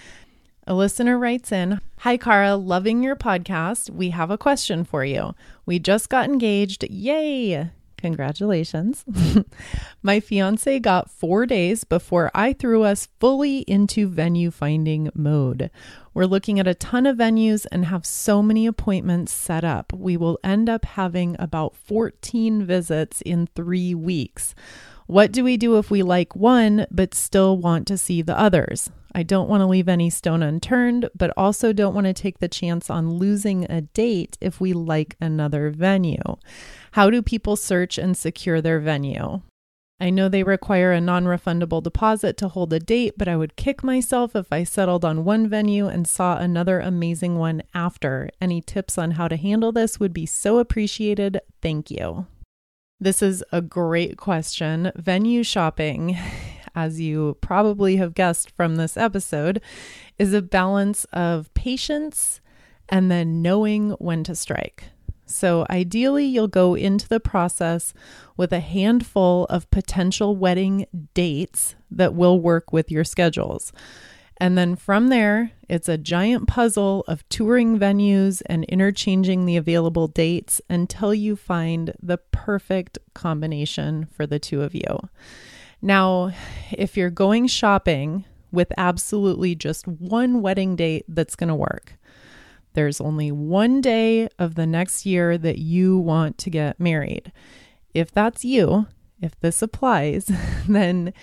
A 0.65 0.75
listener 0.75 1.19
writes 1.19 1.51
in, 1.51 1.81
"Hi 1.99 2.17
Kara, 2.17 2.55
loving 2.55 3.03
your 3.03 3.17
podcast. 3.17 3.91
We 3.91 4.11
have 4.11 4.31
a 4.31 4.39
question 4.39 4.85
for 4.85 5.05
you. 5.05 5.35
We 5.67 5.81
just 5.81 6.09
got 6.09 6.29
engaged. 6.29 6.85
Yay! 6.85 7.71
Congratulations. 7.97 9.05
My 10.03 10.21
fiance 10.21 10.79
got 10.81 11.11
four 11.11 11.47
days 11.47 11.83
before 11.83 12.31
I 12.35 12.53
threw 12.53 12.83
us 12.83 13.09
fully 13.19 13.59
into 13.61 14.09
venue 14.09 14.51
finding 14.51 15.11
mode. 15.15 15.71
We're 16.15 16.27
looking 16.27 16.61
at 16.61 16.69
a 16.69 16.75
ton 16.75 17.07
of 17.07 17.17
venues 17.17 17.65
and 17.73 17.87
have 17.87 18.05
so 18.07 18.43
many 18.43 18.67
appointments 18.67 19.33
set 19.33 19.65
up. 19.65 19.93
We 19.93 20.17
will 20.17 20.39
end 20.45 20.69
up 20.69 20.85
having 20.85 21.35
about 21.39 21.77
14 21.77 22.65
visits 22.65 23.21
in 23.23 23.49
three 23.55 23.95
weeks. 23.95 24.55
What 25.13 25.31
do 25.31 25.45
we 25.45 25.59
do 25.59 25.77
if 25.77 25.91
we 25.91 26.03
like 26.03 26.35
one 26.35 26.87
but 26.91 27.13
still 27.13 27.59
want 27.59 27.87
to 27.89 27.99
see 27.99 28.23
the 28.23 28.39
others? 28.39 28.89
I 29.15 29.23
don't 29.23 29.47
want 29.47 29.61
to 29.61 29.67
leave 29.67 29.87
any 29.87 30.09
stone 30.09 30.43
unturned, 30.43 31.11
but 31.15 31.35
also 31.37 31.75
don't 31.75 31.93
want 31.95 32.07
to 32.07 32.15
take 32.15 32.39
the 32.39 32.49
chance 32.49 32.89
on 32.89 33.19
losing 33.19 33.71
a 33.71 33.83
date 33.83 34.39
if 34.41 34.59
we 34.59 34.73
like 34.73 35.17
another 35.21 35.69
venue. 35.69 36.39
How 36.93 37.11
do 37.11 37.21
people 37.21 37.57
search 37.57 37.99
and 37.99 38.17
secure 38.17 38.63
their 38.63 38.81
venue? 38.81 39.43
I 40.01 40.09
know 40.09 40.31
they 40.31 40.45
require 40.45 40.93
a 40.93 41.01
non 41.03 41.25
refundable 41.27 41.83
deposit 41.83 42.39
to 42.39 42.49
hold 42.49 42.73
a 42.73 42.79
date, 42.79 43.19
but 43.19 43.29
I 43.29 43.37
would 43.37 43.55
kick 43.55 43.85
myself 43.85 44.35
if 44.35 44.51
I 44.51 44.65
settled 44.65 45.05
on 45.05 45.27
one 45.27 45.47
venue 45.47 45.89
and 45.89 46.09
saw 46.09 46.39
another 46.39 46.81
amazing 46.81 47.37
one 47.37 47.65
after. 47.75 48.31
Any 48.41 48.63
tips 48.63 48.97
on 48.97 49.11
how 49.11 49.29
to 49.29 49.37
handle 49.37 49.73
this 49.73 50.01
would 50.01 50.15
be 50.15 50.25
so 50.25 50.57
appreciated. 50.57 51.43
Thank 51.61 51.91
you. 51.91 52.29
This 53.03 53.21
is 53.21 53.43
a 53.51 53.61
great 53.61 54.17
question. 54.17 54.93
Venue 54.95 55.43
shopping, 55.43 56.17
as 56.77 57.01
you 57.01 57.37
probably 57.41 57.97
have 57.97 58.15
guessed 58.15 58.53
from 58.53 58.77
this 58.77 58.97
episode, 58.97 59.61
is 60.21 60.33
a 60.33 60.41
balance 60.41 61.05
of 61.07 61.53
patience 61.53 62.41
and 62.89 63.11
then 63.11 63.43
knowing 63.43 63.91
when 63.99 64.23
to 64.23 64.37
strike. 64.37 64.85
So, 65.27 65.67
ideally, 65.69 66.27
you'll 66.27 66.47
go 66.47 66.77
into 66.77 67.09
the 67.09 67.19
process 67.19 67.93
with 68.37 68.53
a 68.53 68.61
handful 68.61 69.47
of 69.47 69.69
potential 69.73 70.37
wedding 70.37 70.87
dates 71.13 71.75
that 71.91 72.15
will 72.15 72.39
work 72.39 72.73
with 72.73 72.89
your 72.89 73.03
schedules. 73.03 73.73
And 74.43 74.59
then 74.59 74.75
from 74.75 75.07
there, 75.07 75.53
it's 75.69 75.89
a 75.89 75.97
giant 75.97 76.49
puzzle 76.49 77.05
of 77.07 77.23
touring 77.29 77.79
venues 77.79 78.43
and 78.47 78.65
interchanging 78.65 79.47
the 79.47 79.57
available 79.57 80.09
dates 80.09 80.61
until 80.69 81.15
you 81.15 81.37
find 81.37 81.95
the 82.03 82.19
perfect 82.19 82.99
combination 83.15 84.09
for 84.11 84.27
the 84.27 84.41
two 84.41 84.63
of 84.63 84.75
you. 84.75 84.99
Now, 85.81 86.33
if 86.73 86.97
you're 86.97 87.09
going 87.09 87.47
shopping 87.47 88.25
with 88.51 88.73
absolutely 88.77 89.55
just 89.55 89.87
one 89.87 90.43
wedding 90.43 90.75
date 90.75 91.05
that's 91.07 91.37
going 91.37 91.47
to 91.47 91.55
work, 91.55 91.95
there's 92.73 93.01
only 93.01 93.31
one 93.31 93.81
day 93.81 94.29
of 94.41 94.57
the 94.57 94.67
next 94.67 95.07
year 95.07 95.39
that 95.39 95.59
you 95.59 95.97
want 95.99 96.37
to 96.39 96.51
get 96.51 96.81
married. 96.81 97.31
If 97.95 98.11
that's 98.11 98.45
you, 98.45 98.89
if 99.21 99.39
this 99.39 99.63
applies, 99.63 100.25
then 100.69 101.15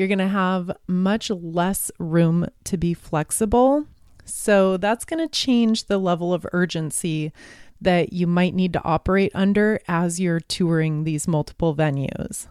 you're 0.00 0.08
going 0.08 0.18
to 0.18 0.28
have 0.28 0.70
much 0.88 1.28
less 1.28 1.90
room 1.98 2.48
to 2.64 2.78
be 2.78 2.94
flexible. 2.94 3.86
So 4.24 4.78
that's 4.78 5.04
going 5.04 5.20
to 5.20 5.30
change 5.30 5.84
the 5.84 5.98
level 5.98 6.32
of 6.32 6.46
urgency 6.54 7.32
that 7.82 8.10
you 8.10 8.26
might 8.26 8.54
need 8.54 8.72
to 8.72 8.82
operate 8.82 9.30
under 9.34 9.78
as 9.86 10.18
you're 10.18 10.40
touring 10.40 11.04
these 11.04 11.28
multiple 11.28 11.76
venues. 11.76 12.46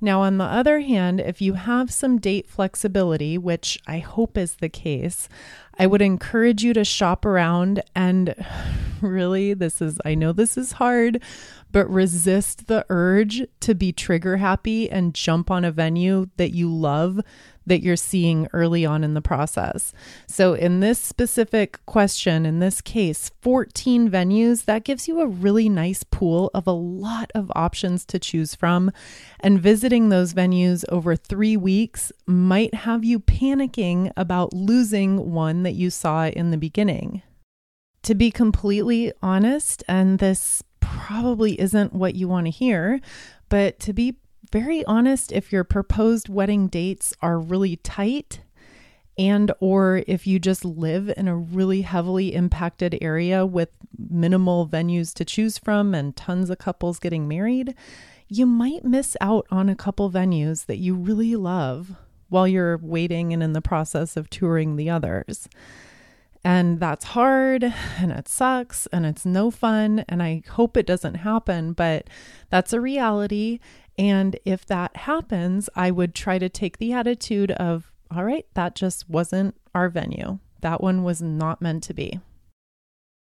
Now, 0.00 0.22
on 0.22 0.38
the 0.38 0.44
other 0.44 0.80
hand, 0.80 1.20
if 1.20 1.42
you 1.42 1.54
have 1.54 1.92
some 1.92 2.18
date 2.18 2.48
flexibility, 2.48 3.36
which 3.36 3.78
I 3.86 3.98
hope 3.98 4.38
is 4.38 4.54
the 4.54 4.70
case, 4.70 5.28
I 5.78 5.86
would 5.86 6.02
encourage 6.02 6.62
you 6.62 6.72
to 6.74 6.84
shop 6.84 7.24
around 7.24 7.82
and 7.94 8.34
really, 9.02 9.54
this 9.54 9.82
is, 9.82 9.98
I 10.04 10.14
know 10.14 10.32
this 10.32 10.56
is 10.56 10.72
hard, 10.72 11.22
but 11.72 11.90
resist 11.90 12.66
the 12.66 12.86
urge 12.88 13.42
to 13.60 13.74
be 13.74 13.92
trigger 13.92 14.38
happy 14.38 14.90
and 14.90 15.14
jump 15.14 15.50
on 15.50 15.64
a 15.64 15.70
venue 15.72 16.26
that 16.36 16.52
you 16.52 16.72
love 16.72 17.20
that 17.66 17.82
you're 17.82 17.96
seeing 17.96 18.46
early 18.52 18.86
on 18.86 19.02
in 19.02 19.14
the 19.14 19.20
process. 19.20 19.92
So, 20.26 20.54
in 20.54 20.80
this 20.80 20.98
specific 20.98 21.84
question, 21.84 22.46
in 22.46 22.60
this 22.60 22.80
case, 22.80 23.30
14 23.40 24.08
venues, 24.08 24.64
that 24.64 24.84
gives 24.84 25.08
you 25.08 25.20
a 25.20 25.26
really 25.26 25.68
nice 25.68 26.04
pool 26.04 26.50
of 26.54 26.66
a 26.66 26.72
lot 26.72 27.30
of 27.34 27.50
options 27.54 28.04
to 28.06 28.18
choose 28.18 28.54
from. 28.54 28.92
And 29.40 29.60
visiting 29.60 30.08
those 30.08 30.32
venues 30.32 30.84
over 30.88 31.16
three 31.16 31.56
weeks 31.56 32.12
might 32.26 32.72
have 32.72 33.04
you 33.04 33.18
panicking 33.18 34.12
about 34.16 34.52
losing 34.52 35.32
one 35.32 35.62
that 35.66 35.74
you 35.74 35.90
saw 35.90 36.28
in 36.28 36.50
the 36.50 36.56
beginning. 36.56 37.22
To 38.04 38.14
be 38.14 38.30
completely 38.30 39.12
honest, 39.20 39.82
and 39.88 40.20
this 40.20 40.62
probably 40.80 41.60
isn't 41.60 41.92
what 41.92 42.14
you 42.14 42.28
want 42.28 42.46
to 42.46 42.50
hear, 42.50 43.00
but 43.48 43.80
to 43.80 43.92
be 43.92 44.16
very 44.52 44.84
honest 44.84 45.32
if 45.32 45.52
your 45.52 45.64
proposed 45.64 46.28
wedding 46.28 46.68
dates 46.68 47.12
are 47.20 47.38
really 47.38 47.76
tight 47.76 48.40
and 49.18 49.50
or 49.60 50.04
if 50.06 50.26
you 50.26 50.38
just 50.38 50.64
live 50.64 51.12
in 51.16 51.26
a 51.26 51.36
really 51.36 51.82
heavily 51.82 52.34
impacted 52.34 52.96
area 53.00 53.44
with 53.44 53.70
minimal 53.98 54.68
venues 54.68 55.12
to 55.14 55.24
choose 55.24 55.58
from 55.58 55.94
and 55.94 56.16
tons 56.16 56.48
of 56.48 56.58
couples 56.58 56.98
getting 56.98 57.26
married, 57.26 57.74
you 58.28 58.46
might 58.46 58.84
miss 58.84 59.16
out 59.20 59.46
on 59.50 59.68
a 59.68 59.76
couple 59.76 60.10
venues 60.10 60.66
that 60.66 60.76
you 60.76 60.94
really 60.94 61.34
love 61.34 61.96
while 62.28 62.48
you're 62.48 62.78
waiting 62.78 63.32
and 63.32 63.42
in 63.42 63.52
the 63.52 63.62
process 63.62 64.16
of 64.16 64.30
touring 64.30 64.76
the 64.76 64.90
others. 64.90 65.48
And 66.44 66.78
that's 66.78 67.06
hard 67.06 67.64
and 67.98 68.12
it 68.12 68.28
sucks 68.28 68.86
and 68.92 69.04
it's 69.04 69.26
no 69.26 69.50
fun. 69.50 70.04
And 70.08 70.22
I 70.22 70.42
hope 70.48 70.76
it 70.76 70.86
doesn't 70.86 71.16
happen, 71.16 71.72
but 71.72 72.08
that's 72.50 72.72
a 72.72 72.80
reality. 72.80 73.58
And 73.98 74.38
if 74.44 74.64
that 74.66 74.96
happens, 74.96 75.68
I 75.74 75.90
would 75.90 76.14
try 76.14 76.38
to 76.38 76.48
take 76.48 76.78
the 76.78 76.92
attitude 76.92 77.50
of, 77.52 77.90
all 78.14 78.24
right, 78.24 78.46
that 78.54 78.76
just 78.76 79.10
wasn't 79.10 79.56
our 79.74 79.88
venue. 79.88 80.38
That 80.60 80.80
one 80.80 81.02
was 81.02 81.20
not 81.20 81.60
meant 81.60 81.82
to 81.84 81.94
be. 81.94 82.20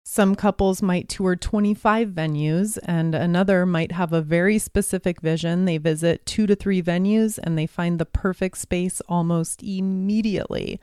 Some 0.06 0.34
couples 0.34 0.82
might 0.82 1.08
tour 1.08 1.34
25 1.34 2.10
venues, 2.10 2.78
and 2.84 3.14
another 3.14 3.64
might 3.64 3.92
have 3.92 4.12
a 4.12 4.20
very 4.20 4.58
specific 4.58 5.22
vision. 5.22 5.64
They 5.64 5.78
visit 5.78 6.26
two 6.26 6.46
to 6.46 6.54
three 6.54 6.82
venues 6.82 7.38
and 7.42 7.56
they 7.56 7.66
find 7.66 7.98
the 7.98 8.04
perfect 8.04 8.58
space 8.58 9.00
almost 9.08 9.62
immediately. 9.62 10.78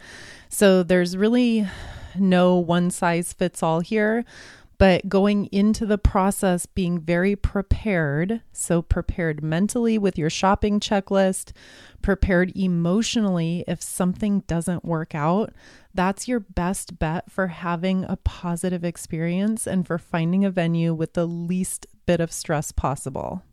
So 0.49 0.81
there's 0.81 1.15
really 1.15 1.67
no 2.15 2.57
one 2.57 2.89
size 2.89 3.31
fits 3.31 3.62
all 3.62 3.81
here 3.81 4.25
but 4.81 5.07
going 5.07 5.45
into 5.51 5.86
the 5.86 5.99
process 5.99 6.65
being 6.65 6.99
very 6.99 7.36
prepared. 7.36 8.41
So, 8.51 8.81
prepared 8.81 9.43
mentally 9.43 9.99
with 9.99 10.17
your 10.17 10.31
shopping 10.31 10.79
checklist, 10.79 11.51
prepared 12.01 12.51
emotionally 12.57 13.63
if 13.67 13.79
something 13.79 14.39
doesn't 14.47 14.84
work 14.84 15.13
out. 15.13 15.53
That's 15.93 16.27
your 16.27 16.39
best 16.39 16.99
bet 16.99 17.30
for 17.32 17.47
having 17.47 18.06
a 18.06 18.17
positive 18.17 18.84
experience 18.84 19.67
and 19.67 19.86
for 19.86 19.97
finding 19.97 20.45
a 20.45 20.51
venue 20.51 20.93
with 20.93 21.13
the 21.13 21.25
least 21.25 21.88
bit 22.06 22.21
of 22.21 22.32
stress 22.32 22.71
possible. 22.71 23.43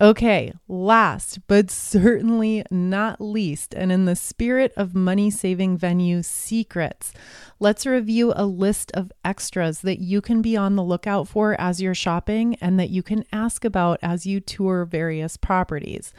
Okay, 0.00 0.52
last 0.66 1.40
but 1.46 1.70
certainly 1.70 2.64
not 2.70 3.20
least, 3.20 3.74
and 3.74 3.90
in 3.92 4.06
the 4.06 4.16
spirit 4.16 4.72
of 4.76 4.94
money 4.94 5.30
saving 5.30 5.76
venue 5.76 6.22
secrets, 6.22 7.12
let's 7.58 7.84
review 7.84 8.32
a 8.34 8.46
list 8.46 8.92
of 8.92 9.12
extras 9.24 9.80
that 9.80 9.98
you 9.98 10.22
can 10.22 10.40
be 10.40 10.56
on 10.56 10.76
the 10.76 10.82
lookout 10.84 11.28
for 11.28 11.60
as 11.60 11.82
you're 11.82 11.94
shopping 11.94 12.56
and 12.62 12.80
that 12.80 12.88
you 12.88 13.02
can 13.02 13.24
ask 13.32 13.64
about 13.64 13.98
as 14.00 14.24
you 14.24 14.40
tour 14.40 14.86
various 14.86 15.36
properties. 15.36 16.14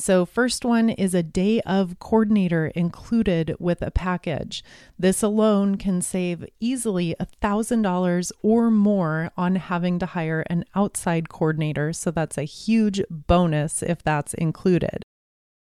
So, 0.00 0.24
first 0.24 0.64
one 0.64 0.88
is 0.88 1.12
a 1.12 1.22
day 1.22 1.60
of 1.60 1.98
coordinator 1.98 2.68
included 2.68 3.54
with 3.58 3.82
a 3.82 3.90
package. 3.90 4.64
This 4.98 5.22
alone 5.22 5.76
can 5.76 6.00
save 6.00 6.46
easily 6.58 7.14
$1,000 7.20 8.32
or 8.42 8.70
more 8.70 9.30
on 9.36 9.56
having 9.56 9.98
to 9.98 10.06
hire 10.06 10.42
an 10.48 10.64
outside 10.74 11.28
coordinator. 11.28 11.92
So, 11.92 12.10
that's 12.10 12.38
a 12.38 12.44
huge 12.44 13.02
bonus 13.10 13.82
if 13.82 14.02
that's 14.02 14.32
included. 14.32 15.02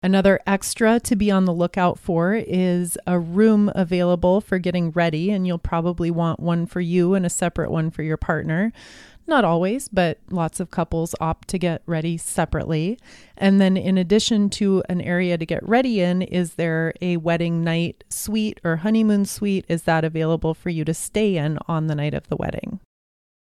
Another 0.03 0.39
extra 0.47 1.01
to 1.01 1.17
be 1.17 1.31
on 1.31 1.47
the 1.47 1.55
lookout 1.55 1.99
for 1.99 2.35
is 2.35 2.99
a 3.07 3.19
room 3.19 3.73
available 3.75 4.43
for 4.43 4.59
getting 4.59 4.91
ready, 4.91 5.31
and 5.31 5.47
you'll 5.47 5.59
probably 5.59 6.11
want 6.11 6.41
one 6.41 6.67
for 6.67 6.83
you 6.83 7.15
and 7.15 7.25
a 7.25 7.31
separate 7.31 7.71
one 7.71 7.91
for 7.91 8.03
your 8.03 8.19
partner. 8.19 8.71
Not 9.29 9.45
always, 9.45 9.89
but 9.89 10.19
lots 10.31 10.61
of 10.61 10.71
couples 10.71 11.15
opt 11.21 11.49
to 11.49 11.59
get 11.59 11.83
ready 11.87 12.17
separately. 12.17 12.99
And 13.37 13.61
then, 13.61 13.77
in 13.77 13.99
addition 13.99 14.51
to 14.51 14.85
an 14.89 15.01
area 15.01 15.37
to 15.37 15.45
get 15.45 15.69
ready 15.69 16.01
in, 16.01 16.23
is 16.23 16.55
there 16.55 16.95
a 17.01 17.17
wedding 17.17 17.65
night 17.65 18.05
suite 18.09 18.61
or 18.63 18.77
honeymoon 18.77 19.25
suite? 19.25 19.65
Is 19.69 19.83
that 19.83 20.05
available 20.05 20.55
for 20.55 20.71
you 20.71 20.85
to 20.85 20.95
stay 20.95 21.37
in 21.37 21.59
on 21.67 21.89
the 21.89 21.97
night 21.97 22.15
of 22.15 22.29
the 22.29 22.37
wedding? 22.37 22.79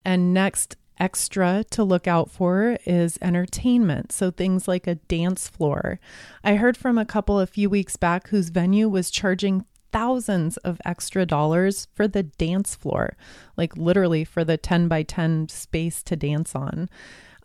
And 0.04 0.32
next, 0.32 0.76
extra 1.00 1.64
to 1.70 1.82
look 1.82 2.06
out 2.06 2.30
for 2.30 2.78
is 2.86 3.18
entertainment. 3.20 4.12
So 4.12 4.30
things 4.30 4.68
like 4.68 4.86
a 4.86 4.94
dance 4.94 5.48
floor. 5.48 5.98
I 6.44 6.54
heard 6.54 6.76
from 6.76 6.96
a 6.96 7.04
couple 7.04 7.40
a 7.40 7.46
few 7.46 7.68
weeks 7.68 7.96
back 7.96 8.28
whose 8.28 8.50
venue 8.50 8.88
was 8.88 9.10
charging 9.10 9.64
thousands 9.92 10.56
of 10.58 10.80
extra 10.84 11.26
dollars 11.26 11.88
for 11.94 12.08
the 12.08 12.22
dance 12.22 12.74
floor, 12.74 13.16
like 13.56 13.76
literally 13.76 14.24
for 14.24 14.44
the 14.44 14.56
10 14.56 14.88
by 14.88 15.02
10 15.02 15.48
space 15.48 16.02
to 16.02 16.16
dance 16.16 16.54
on. 16.54 16.88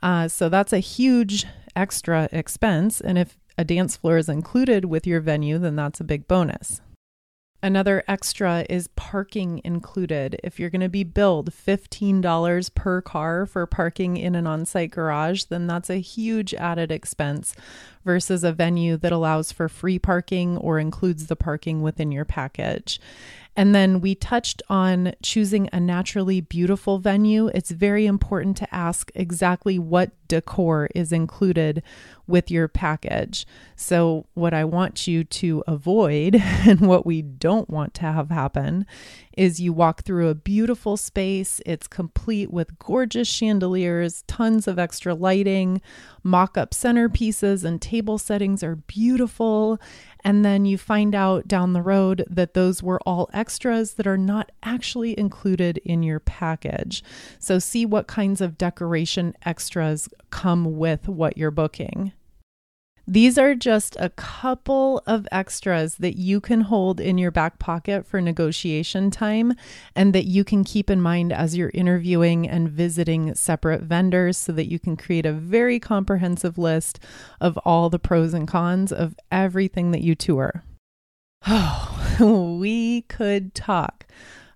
Uh, 0.02 0.28
so 0.28 0.50
that's 0.50 0.74
a 0.74 0.80
huge 0.80 1.46
extra 1.76 2.30
expense. 2.32 3.02
And 3.02 3.18
if 3.18 3.38
a 3.58 3.64
dance 3.64 3.98
floor 3.98 4.18
is 4.18 4.30
included 4.30 4.86
with 4.86 5.08
your 5.08 5.20
venue, 5.20 5.58
then 5.58 5.76
that's 5.76 6.00
a 6.00 6.06
big 6.06 6.28
bonus. 6.28 6.82
Another 7.64 8.04
extra 8.08 8.66
is 8.70 8.88
parking 8.90 9.62
included. 9.64 10.40
If 10.44 10.60
you're 10.60 10.70
going 10.70 10.82
to 10.82 10.90
be 10.90 11.04
billed 11.04 11.52
$15 11.52 12.76
per 12.76 13.02
car 13.02 13.48
for 13.48 13.66
parking 13.66 14.16
in 14.16 14.36
an 14.36 14.46
on 14.46 14.64
site 14.66 14.92
garage, 14.92 15.46
then 15.46 15.66
that's 15.66 15.90
a 15.90 15.96
huge 15.96 16.54
added 16.54 16.92
expense 16.92 17.56
versus 18.08 18.46
a 18.46 18.54
venue 18.54 18.96
that 18.96 19.12
allows 19.12 19.52
for 19.52 19.68
free 19.68 20.00
parking 20.00 20.56
or 20.58 20.80
includes 20.80 21.28
the 21.28 21.36
parking 21.36 21.82
within 21.82 22.10
your 22.10 22.24
package. 22.24 23.02
And 23.58 23.76
then 23.76 24.00
we 24.00 24.16
touched 24.16 24.62
on 24.70 25.14
choosing 25.22 25.68
a 25.74 25.80
naturally 25.80 26.40
beautiful 26.40 27.00
venue. 27.00 27.48
It's 27.48 27.72
very 27.72 28.06
important 28.06 28.56
to 28.58 28.74
ask 28.74 29.12
exactly 29.14 29.78
what 29.78 30.12
decor 30.30 30.90
is 30.96 31.12
included 31.12 31.84
with 32.28 32.50
your 32.50 32.70
package. 32.70 33.46
So, 33.76 34.28
what 34.36 34.54
I 34.54 34.64
want 34.64 35.08
you 35.08 35.24
to 35.24 35.64
avoid 35.68 36.36
and 36.40 36.82
what 36.82 37.06
we 37.06 37.22
don't 37.22 37.70
want 37.70 37.94
to 37.96 38.04
have 38.04 38.30
happen 38.30 38.86
is 39.38 39.60
you 39.60 39.72
walk 39.72 40.04
through 40.04 40.30
a 40.30 40.36
beautiful 40.36 40.98
space. 40.98 41.62
It's 41.66 41.88
complete 41.88 42.52
with 42.52 42.78
gorgeous 42.80 43.28
chandeliers, 43.28 44.24
tons 44.28 44.68
of 44.68 44.80
extra 44.80 45.14
lighting, 45.14 45.82
mock 46.24 46.58
up 46.58 46.72
centerpieces, 46.72 47.64
and 47.64 47.82
table 47.82 48.18
settings 48.18 48.64
are 48.64 48.76
beautiful. 48.76 49.80
And 50.24 50.44
then 50.44 50.66
you 50.66 50.78
find 50.78 51.14
out 51.14 51.48
down 51.48 51.74
the 51.74 51.82
road 51.82 52.26
that 52.30 52.56
those 52.56 52.82
were 52.82 53.00
all 53.06 53.30
extras 53.32 53.94
that 53.94 54.08
are 54.08 54.18
not 54.18 54.52
actually 54.64 55.18
included 55.18 55.78
in 55.86 56.04
your 56.04 56.20
package. 56.20 57.04
So, 57.40 57.60
see 57.60 57.86
what 57.86 58.08
kinds 58.08 58.42
of 58.42 58.58
decoration 58.58 59.36
extras 59.46 60.10
come 60.32 60.78
with 60.78 61.08
what 61.08 61.38
you're 61.38 61.52
booking. 61.52 62.12
These 63.10 63.38
are 63.38 63.56
just 63.56 63.96
a 64.02 64.10
couple 64.10 65.02
of 65.08 65.26
extras 65.32 65.96
that 65.96 66.18
you 66.18 66.42
can 66.42 66.60
hold 66.60 67.00
in 67.00 67.18
your 67.18 67.32
back 67.32 67.58
pocket 67.58 68.06
for 68.06 68.20
negotiation 68.20 69.12
time 69.12 69.54
and 69.96 70.12
that 70.12 70.26
you 70.26 70.44
can 70.44 70.66
keep 70.66 70.90
in 70.90 71.02
mind 71.02 71.32
as 71.32 71.56
you're 71.56 71.72
interviewing 71.74 72.50
and 72.50 72.70
visiting 72.70 73.34
separate 73.34 73.82
vendors 73.84 74.38
so 74.38 74.52
that 74.52 74.70
you 74.70 74.78
can 74.78 74.98
create 74.98 75.26
a 75.26 75.32
very 75.32 75.80
comprehensive 75.80 76.58
list 76.58 77.00
of 77.40 77.58
all 77.60 77.90
the 77.90 77.98
pros 77.98 78.34
and 78.34 78.46
cons 78.46 78.92
of 78.92 79.16
everything 79.32 79.92
that 79.92 80.02
you 80.02 80.14
tour. 80.14 80.66
Oh, 81.48 82.58
we 82.60 83.04
could 83.04 83.56
talk 83.56 84.06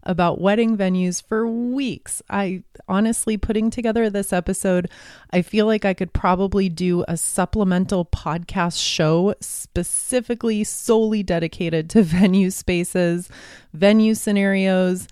about 0.04 0.42
wedding 0.42 0.78
venues 0.78 1.22
for 1.22 1.48
weeks. 1.48 2.22
I 2.30 2.64
honestly, 2.88 3.38
putting 3.38 3.70
together 3.70 4.10
this 4.10 4.34
episode, 4.34 4.90
I 5.32 5.42
feel 5.42 5.66
like 5.66 5.86
I 5.86 5.94
could 5.94 6.14
probably 6.14 6.70
do 6.70 7.06
a 7.08 7.18
supplemental 7.18 8.06
podcast 8.06 8.84
show 8.84 9.36
specifically 9.40 10.64
solely 10.64 11.24
dedicated 11.24 11.90
to 11.92 12.04
venue 12.04 12.52
spaces, 12.52 13.30
venue 13.74 14.16
scenarios 14.16 15.08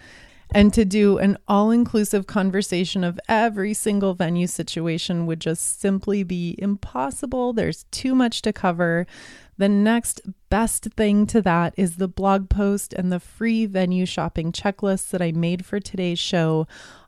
and 0.51 0.73
to 0.73 0.83
do 0.83 1.17
an 1.17 1.37
all 1.47 1.71
inclusive 1.71 2.25
conversation 2.25 3.03
of 3.03 3.19
every 3.27 3.73
single 3.73 4.15
venue 4.15 4.47
situation 4.47 5.25
would 5.25 5.39
just 5.39 5.79
simply 5.79 6.23
be 6.23 6.55
impossible. 6.57 7.53
There's 7.53 7.85
too 7.91 8.15
much 8.15 8.41
to 8.43 8.53
cover. 8.53 9.05
The 9.59 9.69
next 9.69 10.21
best 10.49 10.85
thing 10.95 11.27
to 11.27 11.41
that 11.41 11.73
is 11.75 11.97
the 11.97 12.07
blog 12.07 12.49
post 12.49 12.93
and 12.93 13.11
the 13.11 13.19
free 13.19 13.65
venue 13.65 14.05
shopping 14.05 14.53
checklist 14.53 15.09
that 15.09 15.21
I 15.21 15.33
made 15.33 15.65
for 15.65 15.81
today's 15.81 16.17
show. 16.17 16.65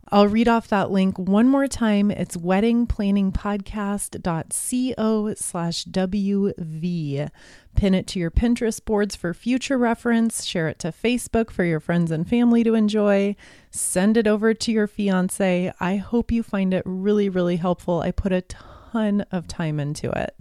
I'll 0.10 0.28
read 0.28 0.50
off 0.50 0.68
that 0.68 0.92
link 0.92 1.18
one 1.18 1.48
more 1.48 1.68
time. 1.68 2.12
It's 2.12 2.36
weddingplanningpodcast.co 2.36 5.34
slash 5.36 5.86
WV. 5.86 7.30
Pin 7.76 7.94
it 7.94 8.08
to 8.08 8.20
your 8.20 8.32
Pinterest 8.32 8.84
boards 8.84 9.16
for 9.16 9.34
future 9.34 9.78
reference. 9.78 10.44
Share 10.44 10.68
it 10.68 10.78
to 10.80 10.92
Facebook 10.92 11.52
for 11.52 11.64
your 11.64 11.80
friends 11.80 12.12
and 12.12 12.28
family 12.28 12.66
to 12.66 12.74
enjoy. 12.74 13.38
Send 13.70 14.18
it 14.18 14.28
over 14.28 14.54
to 14.54 14.72
your 14.74 14.88
fiance. 14.88 15.72
I 15.80 15.96
hope 15.96 16.34
you 16.34 16.44
find 16.44 16.74
it 16.74 16.84
really, 16.86 17.30
really 17.30 17.56
helpful. 17.56 18.02
I 18.02 18.12
put 18.12 18.34
a 18.34 18.42
ton 18.42 19.22
of 19.32 19.48
time 19.48 19.80
into 19.80 20.12
it. 20.12 20.36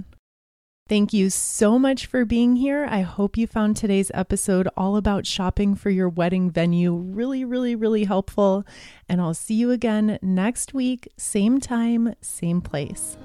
Thank 0.90 1.12
you 1.12 1.30
so 1.30 1.78
much 1.78 2.06
for 2.06 2.24
being 2.24 2.56
here. 2.56 2.84
I 2.90 3.02
hope 3.02 3.36
you 3.36 3.46
found 3.46 3.76
today's 3.76 4.10
episode 4.12 4.68
all 4.76 4.96
about 4.96 5.24
shopping 5.24 5.76
for 5.76 5.88
your 5.88 6.08
wedding 6.08 6.50
venue 6.50 6.92
really, 6.92 7.44
really, 7.44 7.76
really 7.76 8.02
helpful. 8.02 8.66
And 9.08 9.20
I'll 9.20 9.32
see 9.32 9.54
you 9.54 9.70
again 9.70 10.18
next 10.20 10.74
week, 10.74 11.06
same 11.16 11.60
time, 11.60 12.16
same 12.20 12.60
place. 12.60 13.16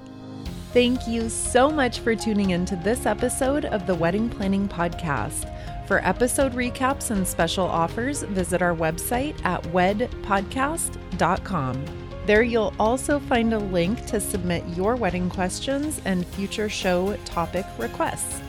Thank 0.72 1.08
you 1.08 1.28
so 1.28 1.68
much 1.68 1.98
for 1.98 2.14
tuning 2.14 2.50
in 2.50 2.66
to 2.66 2.76
this 2.76 3.04
episode 3.04 3.64
of 3.64 3.88
the 3.88 3.96
Wedding 3.96 4.28
Planning 4.28 4.68
Podcast. 4.68 5.52
For 5.88 5.98
episode 6.06 6.52
recaps 6.52 7.10
and 7.10 7.26
special 7.26 7.66
offers, 7.66 8.22
visit 8.22 8.62
our 8.62 8.76
website 8.76 9.44
at 9.44 9.64
wedpodcast.com. 9.64 12.05
There, 12.26 12.42
you'll 12.42 12.74
also 12.80 13.20
find 13.20 13.54
a 13.54 13.58
link 13.58 14.04
to 14.06 14.18
submit 14.18 14.64
your 14.74 14.96
wedding 14.96 15.30
questions 15.30 16.00
and 16.04 16.26
future 16.26 16.68
show 16.68 17.16
topic 17.24 17.64
requests. 17.78 18.42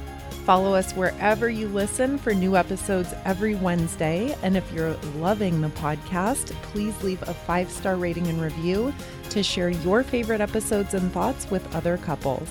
Follow 0.45 0.73
us 0.73 0.93
wherever 0.93 1.47
you 1.47 1.67
listen 1.67 2.17
for 2.17 2.33
new 2.33 2.55
episodes 2.55 3.13
every 3.23 3.53
Wednesday. 3.53 4.35
And 4.41 4.57
if 4.57 4.71
you're 4.73 4.95
loving 5.17 5.61
the 5.61 5.67
podcast, 5.69 6.53
please 6.63 7.03
leave 7.03 7.21
a 7.23 7.35
five 7.35 7.69
star 7.69 7.97
rating 7.97 8.25
and 8.27 8.41
review 8.41 8.95
to 9.29 9.43
share 9.43 9.69
your 9.69 10.01
favorite 10.01 10.41
episodes 10.41 10.95
and 10.95 11.11
thoughts 11.11 11.51
with 11.51 11.75
other 11.75 11.97
couples. 11.97 12.49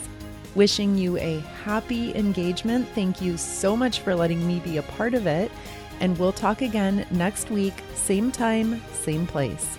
Wishing 0.55 0.97
you 0.97 1.17
a 1.17 1.41
happy 1.65 2.15
engagement. 2.15 2.87
Thank 2.95 3.21
you 3.21 3.37
so 3.37 3.77
much 3.77 3.99
for 4.01 4.15
letting 4.15 4.47
me 4.47 4.61
be 4.61 4.77
a 4.77 4.83
part 4.83 5.15
of 5.15 5.27
it. 5.27 5.51
And 5.99 6.17
we'll 6.19 6.33
talk 6.33 6.63
again 6.63 7.05
next 7.11 7.51
week, 7.51 7.75
same 7.95 8.31
time, 8.31 8.81
same 8.93 9.27
place. 9.27 9.77